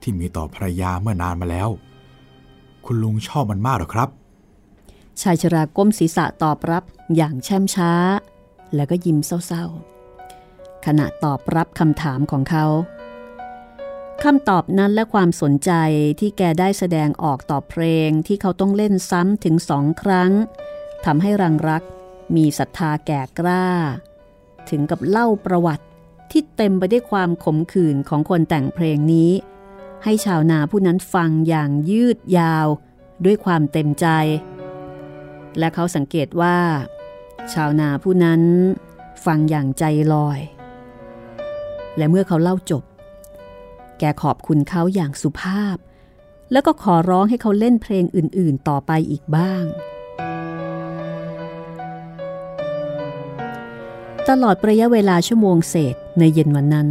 [0.00, 1.68] ที่มีต่อภรรยาเมื่อนานมาแล้ว
[2.84, 4.08] คุณลุงชอบมันมากหรอครับ
[5.22, 6.84] ชายชราก้มศีรษะตอบรับ
[7.16, 7.92] อย่างแช่มช้า
[8.74, 12.66] แล้วก็ยิ้มเศร้าๆ ขณะตอบรับคำถามของเขา
[14.24, 15.72] คำตอบนั้นและความสนใจ
[16.20, 20.32] ที่แกได้แสดงออกต่อเพลงที่เขาต้องเล่นซ้ำถึงสองครั้ง
[21.04, 21.82] ทำให้รังรัก
[22.36, 23.66] มีศรัทธาแก่กล้า
[24.68, 25.84] ถึงกับเล่าประวัติ
[26.30, 29.30] ที่เต็มไปด้วยความขมขื่นของคนแต่งเพลงนี้
[30.04, 32.66] ให้ชาวนาผู้นั้นฟังอย่างยืดยาว
[33.24, 34.06] ด้วยความเต็มใจ
[35.58, 36.56] และเขาสังเกตว่า
[37.52, 38.42] ชาวนาผู้นั้น
[39.24, 40.40] ฟังอย่างใจลอย
[41.96, 42.84] และเมื่อเขาเล่าจบ
[43.98, 45.76] แกขอบคุณเขาอย่างสุภาพ
[46.52, 49.64] แล้วก็ขอร้องให้เขาเล่นเพลงอื่น ๆ ต่อไปอีกบ้าง
[54.28, 56.90] ตลอดระยะเวลาชั่วโมงเศษในเย็นวันนั้น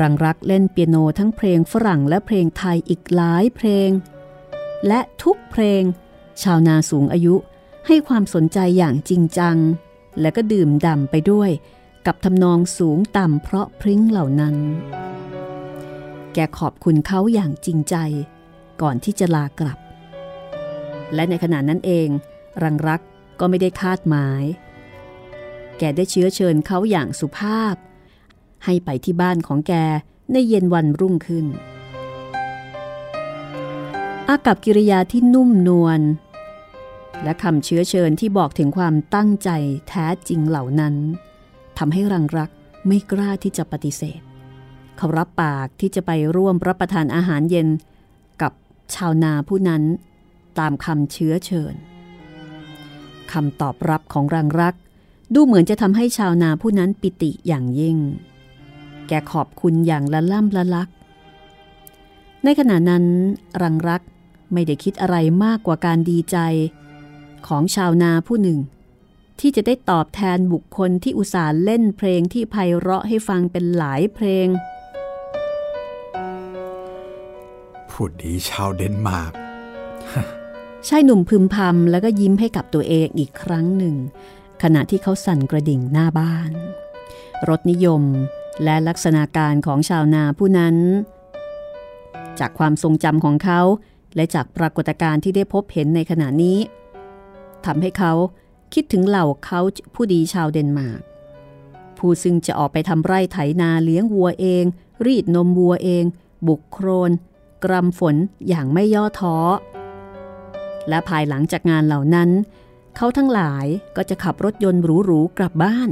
[0.00, 3.90] รังรักเล่นเปียโนทั้งเพลงฝรั่งและเพลงไทยอีกหลายเพลง
[4.86, 5.82] และทุกเพลง
[6.42, 7.34] ชาวนาสูงอายุ
[7.86, 9.56] ให้ความสนใจอย่างจริงจัง
[10.20, 11.50] และก็ดื่มด่ำไปด้วย
[12.06, 14.56] กับทำนองสูงต่ำเพราะพริ้งเหล่านั้น
[16.34, 17.96] แกขอบคุณเขาอย่างจริงใจ
[18.82, 19.78] ก่อนที่จะลากลับ
[21.14, 22.08] และในขณะนั้นเอง
[22.62, 23.00] รังรัก
[23.40, 24.44] ก็ไม่ได้คาดหมาย
[25.78, 27.74] แกได้เชื้อเชิญเขาอย่างสุภาพ
[28.64, 29.74] ให้ไปที่บ้านของแก
[30.32, 31.46] ในเย็นวันรุ่งขึ้น
[34.28, 36.00] อากับกิริยาที่นุ่มนวล
[37.22, 39.50] และคำเชื้อเชิญที่บอกถึงความตั้งใจ
[39.88, 40.94] แท้จริงเหล่านั้น
[41.78, 42.50] ทำให้รังรัก
[42.86, 44.20] ไม่กล้าที่จะปฏิเสธ
[44.96, 47.68] เขารับปากที่จะไปร่วมรับประทานอาหารเย็น
[48.42, 48.52] กับ
[48.94, 49.82] ชาวนาผู้นั้น
[50.58, 51.74] ตามคำเชื้อเชิญ
[53.32, 54.74] คำตอบรับของรังรัก
[55.34, 57.96] ดูเหมือนจะทำให้ชาวนาผู้นั้นปิติอย่างยิ่ง
[59.08, 60.88] แกขอบคุณอย่างละล่ำละลัก
[62.44, 63.04] ในขณะนั้น
[63.62, 64.02] รังรัก
[64.52, 66.36] ไม่ได้คิดอะไรมากกว่าการดีใจ
[67.46, 68.58] ของชาวนาผู้หนึ่ง
[69.40, 74.46] ที่จะได้ตอบแทนบุคคลที่อุตส่าห์เล่นเพลงที่ไพเราะให้ฟังเป็นหลายเพลง
[77.90, 79.32] พูดดีชาวเดนมาร์ก
[80.88, 83.94] ชายหนุ่มพึมพำแล้วก็ยิ้มให้กับตัวเองอีกครั้งหนึ่ง
[84.62, 86.50] ขณะที่เขาสั่นกระดิ่งหน้าบ้าน
[87.48, 88.02] รสนิยม
[88.64, 90.76] และลักษณะการของชาวนาผู้นั้น
[92.40, 93.60] จากความทรงจำของเขา
[94.16, 96.58] และจากปรากฏการณ์ที่ได้พบเห็นในขณะนี้
[97.66, 98.12] ทำให้เขา
[98.74, 99.60] คิดถึงเหล่าเขา
[99.94, 101.00] ผู้ดีชาวเดนมาร์ก
[101.98, 104.64] ผู้ซึ่งจะออกไปทำไร่ไถนาเลี้ยงวัวเอง
[105.06, 106.04] รีดนมวัวเอง
[106.46, 107.10] บุกโครน
[107.64, 108.16] กรำฝน
[108.48, 109.36] อย่างไม่ย่อท้อ
[110.88, 112.30] และภายหลังจากงานเหล่านั้น
[112.96, 115.90] เขาทั้งหลายก็จะขับรถยนต์หรูๆกลับบ้าน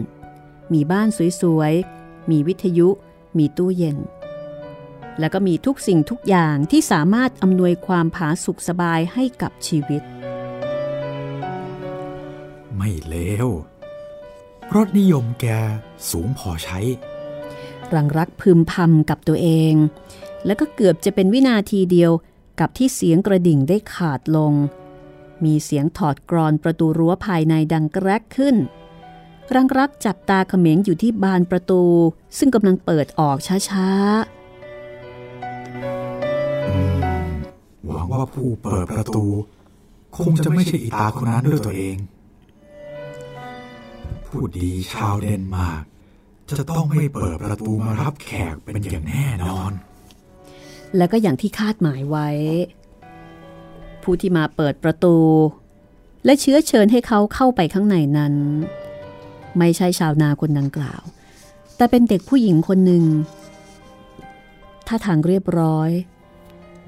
[0.73, 1.09] มีบ้าน
[1.41, 2.89] สวยๆ มีวิทยุ
[3.39, 3.99] มีตู้เย็น
[5.21, 10.03] แล้วก็มีทุกสิ่งทุกอย่างที่สามารถอำนวยความผาสุกสบายให้กับชีวิต
[12.77, 13.15] ไม่เล
[13.47, 13.49] ว
[14.75, 15.47] รสนิยมแก
[16.11, 16.79] สูงพอใช้
[17.95, 19.75] รังรักพึมพำกับตัวเอง
[20.47, 22.13] แล้วก็เกือบจะเป็นวินาทีเดียว
[22.61, 24.53] กับที่เสียงกระดิ่งได้ขาดลง
[25.45, 28.57] มีเสียงถอดกรอนประตูรั้วภายในดังแกรกขึ้น
[29.55, 31.83] รังรักจับตาเขม็งอยู่ที่บานประตู
[32.39, 33.89] ซึ่งกำลังเปิดออกช้า
[37.87, 39.25] หวังว่าผู้เปิดประตู
[40.17, 41.97] คงจะไม่ใช่อีตาคนนั้นด้วยตัวเอง
[44.37, 45.85] ผู้ดีชาวเดนมาร์ก
[46.59, 49.73] จะต้องไม่เปิดประตูมารับแขกเป็นอย่างแน่นอน
[50.97, 52.29] แล้วก็อย่างที่คาดหมายไว้
[54.03, 55.17] ผู้ที่มาเปิดประตู
[56.25, 58.35] และเชื้อเชิญให้เขาเข้าไปข้างในนั้น
[59.59, 61.03] ไม่ใช่ชาวนาคนดังกล่าว
[61.77, 63.05] แต่เป็นเด็กผู้หญิงคนหนึ่ง
[64.87, 65.91] ท่าทางเรียบร้อย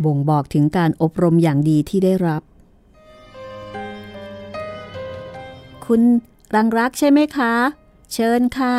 [0.05, 2.43] บ่งบอกถึงการอบรมอย่างดีที่ได้รับ
[5.87, 6.03] คุณ
[6.55, 7.53] รังรักใช่ไหมคะ
[8.13, 8.75] เชิญค่ะ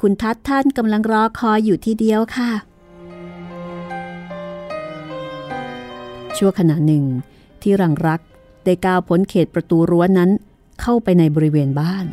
[0.00, 2.50] คุณทัดท่านกำลังรอคอยอยู่ทีเดียวค่ะ
[6.36, 7.04] ชั่วขณะหนึ่ง
[7.62, 8.20] ที่รังรัก
[8.64, 10.30] ได้ก้าวพ้นเขตประตูรั้วนั้น
[10.80, 12.06] เข้าไปในบริเวณบ้าน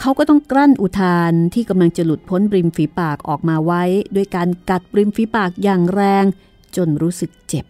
[0.00, 3.82] เขาก็ต้องกลั้นอุทานที่กำลังจะหลุดพ้นริมฝีปากออกมาไว้
[4.14, 6.24] ด้วยการกัดริมฝีปากอย่างแรง
[6.76, 7.64] จนรู้สึกเจ็บ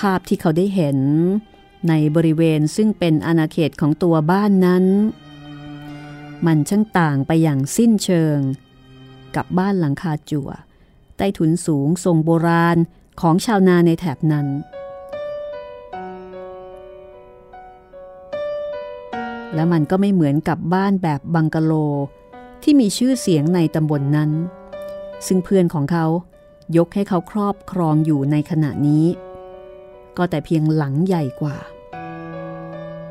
[0.00, 0.98] ภาพที่เขาได้เห็น
[1.88, 4.84] ในบริเวณซึ่งเป็นอาณาเขตของตัวบ้านนั้น
[6.46, 8.38] มันช่างต่างไปอย่างสิ้นเชิง
[9.36, 10.50] กับบ้านหลังคาจั่ว
[11.16, 12.76] ใต้ถุนสูงทรงโบราณ
[13.20, 14.46] ของชาวนาในแถบนั้น
[19.54, 21.72] และมันก็ไม่เหมือนกับบ้านแบบบังกะโล
[22.62, 24.30] ที่มีชื่อเสียงในตำบลนนั้น
[25.26, 26.06] ซึ่งเพื่อนของเขา
[26.76, 29.06] ยกให้เขาครอบครองอยู่ในขณะนี้
[30.22, 31.56] ก็แต่เพียงหลังใหญ่กว่า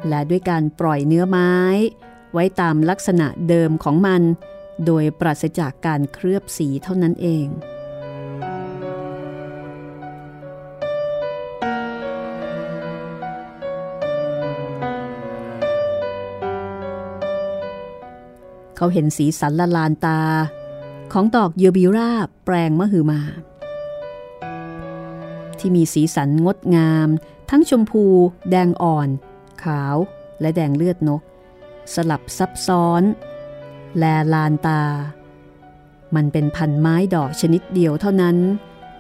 [0.08, 1.54] และด้วยการปล่อยเนื้อไม้
[2.34, 4.22] ไว้ตามลักษณะเดิมของมัน
[4.86, 7.48] โดยปราศจากการเคลือบสีเท่านั้นเอง
[18.76, 20.20] เขาเห็นสีสันละลานตา
[21.14, 22.12] ของดอกเยบิรา
[22.46, 23.22] แปลงมะหือมา
[25.60, 27.08] ที่มีสีสันงดงาม
[27.50, 28.04] ทั้งชมพู
[28.50, 29.10] แดงอ่อน
[29.64, 29.96] ขาว
[30.42, 31.22] และแดงเลือดนก
[31.94, 33.04] สลับซับซ้อน
[33.98, 34.04] แล
[34.34, 34.84] ลานตา
[36.16, 38.38] มันเป็นพันไม้ดอกชนิดเดียวเท่านั้น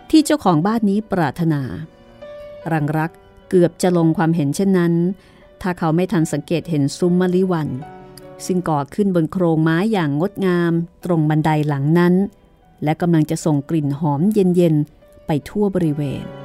[0.09, 1.61] ที่เจ้าของบ้านนี้ปรารถนา
[2.71, 3.11] รังรัก
[3.49, 4.93] เกือบจะลงความเห็นเช่นนั้น
[5.61, 7.69] ถ้าเขาไม่ทันสังเกตเห็นซุ้มมะลิวัน
[8.45, 10.73] ซึ่งก่อขึ้นบนโครงไม้อย่างงดงาม
[11.05, 12.13] ตรงบันไดหลังนั้น
[12.83, 16.38] และกำลังจะส่งกลิ่นหอมเย็นๆ ไปทั่วบริเวณ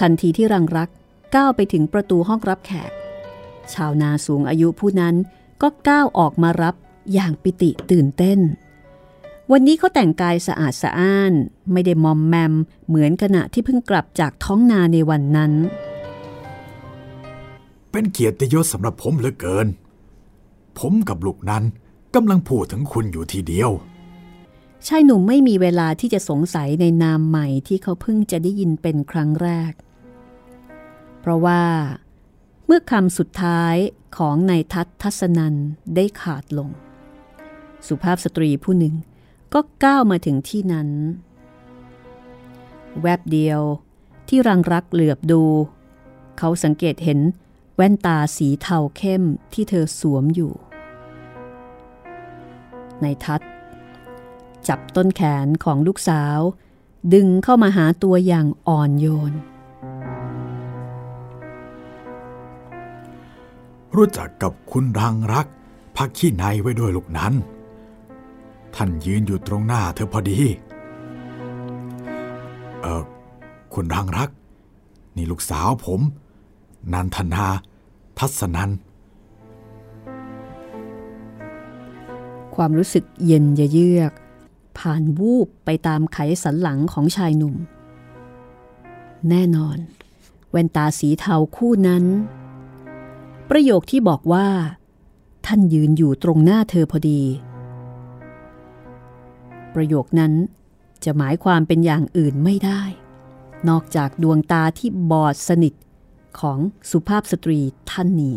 [0.00, 0.88] ทันทีที่รังรัก
[1.34, 2.92] ก้าวไปถึงประตูห้องรับแขก
[3.72, 5.14] ชาวนาสูงอายุผู้นั้น
[5.62, 6.74] ก็ก้าวออกมารับ
[7.12, 8.38] อย่างปิติตื่นเต้น
[9.52, 11.32] วันนี้เขาแต่งกายสะอาดสะอ้าน
[11.72, 12.54] ไม่ได้มอมแมม
[12.88, 15.52] เหมือนขณะที่เพิ่งกลับจากท้องนาในวันนั้น
[17.90, 19.66] เป็นเกียรติยศสำหรับผมเหลือเกิน
[20.78, 21.64] ผมกับลูกนั้น
[22.14, 23.70] กำลังพูดถึงคุณอยู่ทีเดียว
[24.86, 29.72] ชายหนุ่มไม่มีเวลาที่จะสงสัยในนามใหม่ที่เขาเพิ่งจะได้ยินเป็นครั้งแรก
[31.20, 31.62] เพราะว่า
[32.66, 33.76] เมื่อคำสุดท้าย
[34.16, 35.54] ของนายทัศทัศนัน
[35.94, 36.70] ได้ขาดลง
[37.86, 38.94] สุภาพสตรีผู้หนึ่ง
[39.54, 40.88] ก็ก้าวมาถึงที่นั้น
[43.02, 43.60] แวบเดียว
[44.28, 45.42] ที่รังรักเหลือบดู
[46.38, 47.20] เขาสังเกตเห็น
[47.76, 50.52] แว่นตาสีเทาเข้มที่เธอสวมอยู่
[53.02, 53.40] ในทัด
[54.68, 56.38] จับต้นแขนของลูกสาว
[57.14, 59.32] ดึงเข้ามาหาตัวอย่างอ่อนโยน
[63.98, 65.46] รู้จักกับคุณรังรัก
[65.96, 67.32] พักขี้ในไว้ด้วยลูกนั้น
[68.74, 70.40] ท่านยืนอยู่ตรงหน้าเธอพอดี
[72.80, 73.02] เออ
[73.74, 74.30] คุณรังรัก
[75.16, 76.00] นี่ลูกสาวผม
[76.92, 77.46] นันทนา
[78.18, 78.70] ทัศนัน
[82.54, 84.12] ความรู้สึกเย็นเยือก
[84.78, 87.54] ผ่านวูบไปตามไขสันหลังของชายหนุ่ม
[89.28, 89.78] แน่นอน
[90.50, 92.04] แว่นตาสีเทาคู่นั้น
[93.50, 94.48] ประโยคที่บอกว่า
[95.46, 97.22] ท่านยืนอยู่ตรงหน้าเธอพอดี
[99.74, 100.32] ประโยคนั้น
[101.04, 102.82] จะหมายความเป็นอย่างอื่นไม่ได้
[103.68, 105.74] นอกจากดวงตาที่บอดสนิท
[106.40, 106.58] ของ
[106.90, 107.58] สุภาพสตรี
[107.90, 108.36] ท่านนี้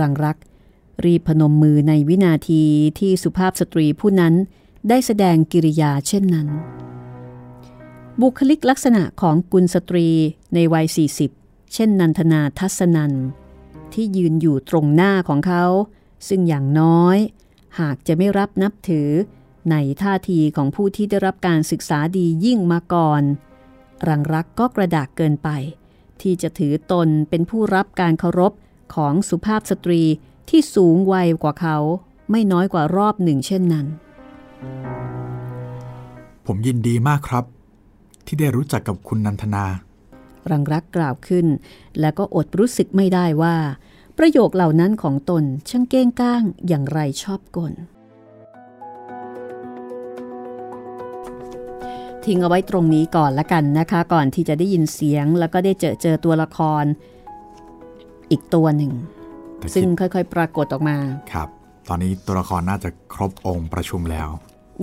[0.00, 0.36] รังรัก
[1.04, 2.62] รีพนมมือในวินาที
[2.98, 4.34] ที่สุภาพสตรีผู้นั้น
[4.88, 6.48] ได้แสดงกิริยาเช่นนั้น
[8.20, 10.08] บุคลิกลักษณะของกุลสตรี
[10.54, 11.37] ในวัย40
[11.72, 13.12] เช่นนันทนาทัศนัน
[13.92, 15.64] ที่ยืนอยู่ตรงหน้าของเขา
[16.28, 17.16] ซึ่งอย่างน้อย
[17.80, 19.10] หากจะไม่รับนับถือ
[19.70, 23.22] ในท่าทีของผู้ที่ได้รับการศึกษาดียิ่งมาก่อน
[24.08, 25.48] รังรักก็กระดากเกินไป
[26.22, 28.52] ที่จะถือตนเป็นผู้รับการเคารพ
[28.94, 30.02] ของสุภาพสตรี
[30.50, 31.76] ที่สูงวัยกว่าเขา
[32.30, 33.86] ไม่น้อยกว่ารอบหนึ่งเช่นนั้น
[36.46, 37.44] ผมยินดีมากครับ
[38.26, 39.64] ที่ได้รู้จักกับคุณนันทนา
[40.50, 41.46] รังรักกล่าวขึ้น
[42.00, 43.56] และก็อดรู้สึกไม่ได้ว่า
[44.18, 47.72] ประโยคเหล่านั้นของตนช่างเก้งก้างอย่างไรชอบกล
[52.24, 56.84] ทิ้งเอาไว้ตรงนี้ก่อนละกันนะคะ ก่อนที่จะได้ยินเสียงแล้วก็ได้เจอเจอตัวละคร
[58.30, 58.92] อีกตัวหนึ่ง
[59.74, 60.96] ซึ่งค่อยๆ ปรากฏออกมา
[61.32, 61.48] ครับ
[61.88, 64.28] ตอนนี้ตัวละครน่าจะครบองค์ประชุมแล้ว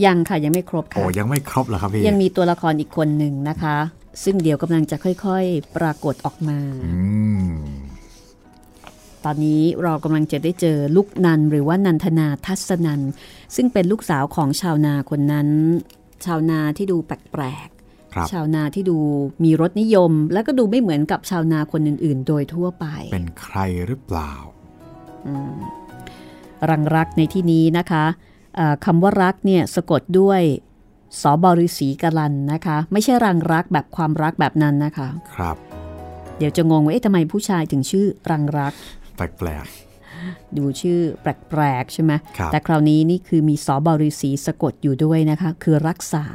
[0.05, 3.77] ยังค่ะยังไม่ครบค่ะโอ้ยังไม่ครบเหรอครับพี่ยังมีตัวละครอีกคนหนึ่งนะคะ
[4.23, 6.59] ซึ่งเดี๋ยวกำลังจะค่อยๆ ปรากฏออกมา
[9.25, 13.01] ตอนนี้เรากำลังจะได้เจอลูกนันหรือว่านันทนาทัศนัน
[13.55, 15.47] ซึ่งเป็นลูกสาวของชาวนาคนนั้น
[16.25, 18.97] ชาวนาที่ดูแปลกๆชาวนาที่ดู
[19.43, 23.57] มีรสนิยม และก็ดูไม่เหมือนกับชาวนาคนอื่น ๆ โดยทั่วไป เป็นใคร
[23.87, 24.33] หรือเปล่า
[26.69, 28.05] รังรักในที่นี้นะคะ
[28.85, 30.41] คำว่ารักเนี่ยสะกดด้วย
[31.21, 35.57] สอบริสีกลันนะคะ ไม่ใช่รังรักแบบความรักแบบนั้นนะคะ ครับ
[36.37, 38.73] เดี๋ยวจะงงว่าเอ๊ะทำไมผู้ชายถึงชื่อรังรัก
[39.15, 42.11] แปลกๆ ดูชื่อแปลกๆใช่ไหม
[42.51, 46.25] แต่คราวนี้นี่คือมีสอบริสีสะกดอยู่ด้วยนะคะ คือรักษา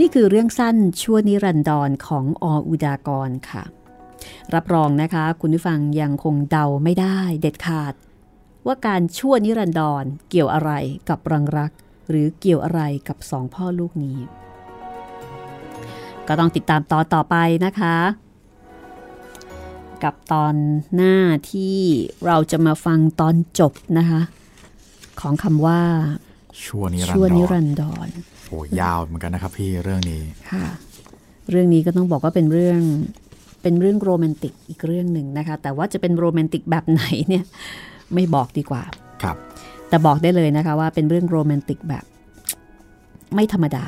[0.00, 3.64] นี่คือเรื่องสั้นชั่วนิรันดรของออุดากรค่ะ
[4.54, 7.94] รับรองนะคะ คุณผู้ฟังยังคงเดาไม่ได้เด็ดขาด
[8.66, 10.70] ว่าการชั่วนิรันดรเกี่ยวอะไร
[11.08, 11.72] กับรังรัก
[12.08, 14.18] หรือเกี่ยวอะไรกับสองพ่อลูกนี้
[16.28, 17.96] ก็ต้องติดตามตอนต่อไปนะคะ
[20.02, 20.54] กับตอน
[20.94, 21.16] หน้า
[21.52, 21.76] ที่
[22.26, 24.20] เราจะมาฟังตอนจบนะคะ
[25.20, 25.80] ของคำว่า
[26.64, 28.08] ชั่วนิรันดรนรันดร
[28.48, 30.64] โอ้ยาวเหมือนกันนะครับพี่เรื่องนี้ค่ะ
[31.50, 32.80] เรื่องนี้ก็ต้องบอกว่าเป็นเรื่อง
[33.62, 37.44] เป็นเรื่องโรแมนติกอีกเรื่องหนึ่งนะคะ แต่ว่าจะเป็นโรแมนติกแบบไหนเนี่ย
[38.14, 38.82] ไม่บอกดีกว่า
[39.22, 39.36] ครับ
[39.88, 42.04] แต่บอกได้เลยนะคะว่าเป็นเรื่องโรแมนติกแบบ
[43.34, 43.84] ไม่ธรรมดา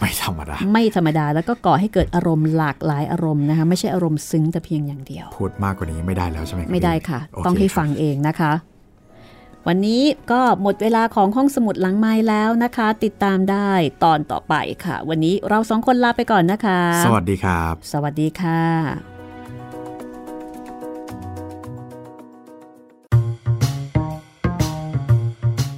[0.00, 8.52] ไม่ธรรมดา ไม่ธรรมดาแล้วก็ก่อให้เกิดอารมณ์หลากหลายอารมณ์นะคะไม่ใช่อารมณ์ซึ้งแต่เพียงอย่างเดียว พูดมากกว่านี้ไม่ได้แล้วใช่ไหมไม่ได้ค่ะ ต้องให้ฟังเองนะคะ
[9.68, 10.02] วันนี้
[10.32, 13.70] ก็หมดเวลาของห้องสมุดหลังไม้แล้วนะคะ ติดตามได้
[14.04, 14.54] ตอนต่อไป
[14.84, 19.17] ค่ะ วันนี้เราสองคนลาไปก่อนนะคะ สวัสดีครับ สวัสดีค่ะ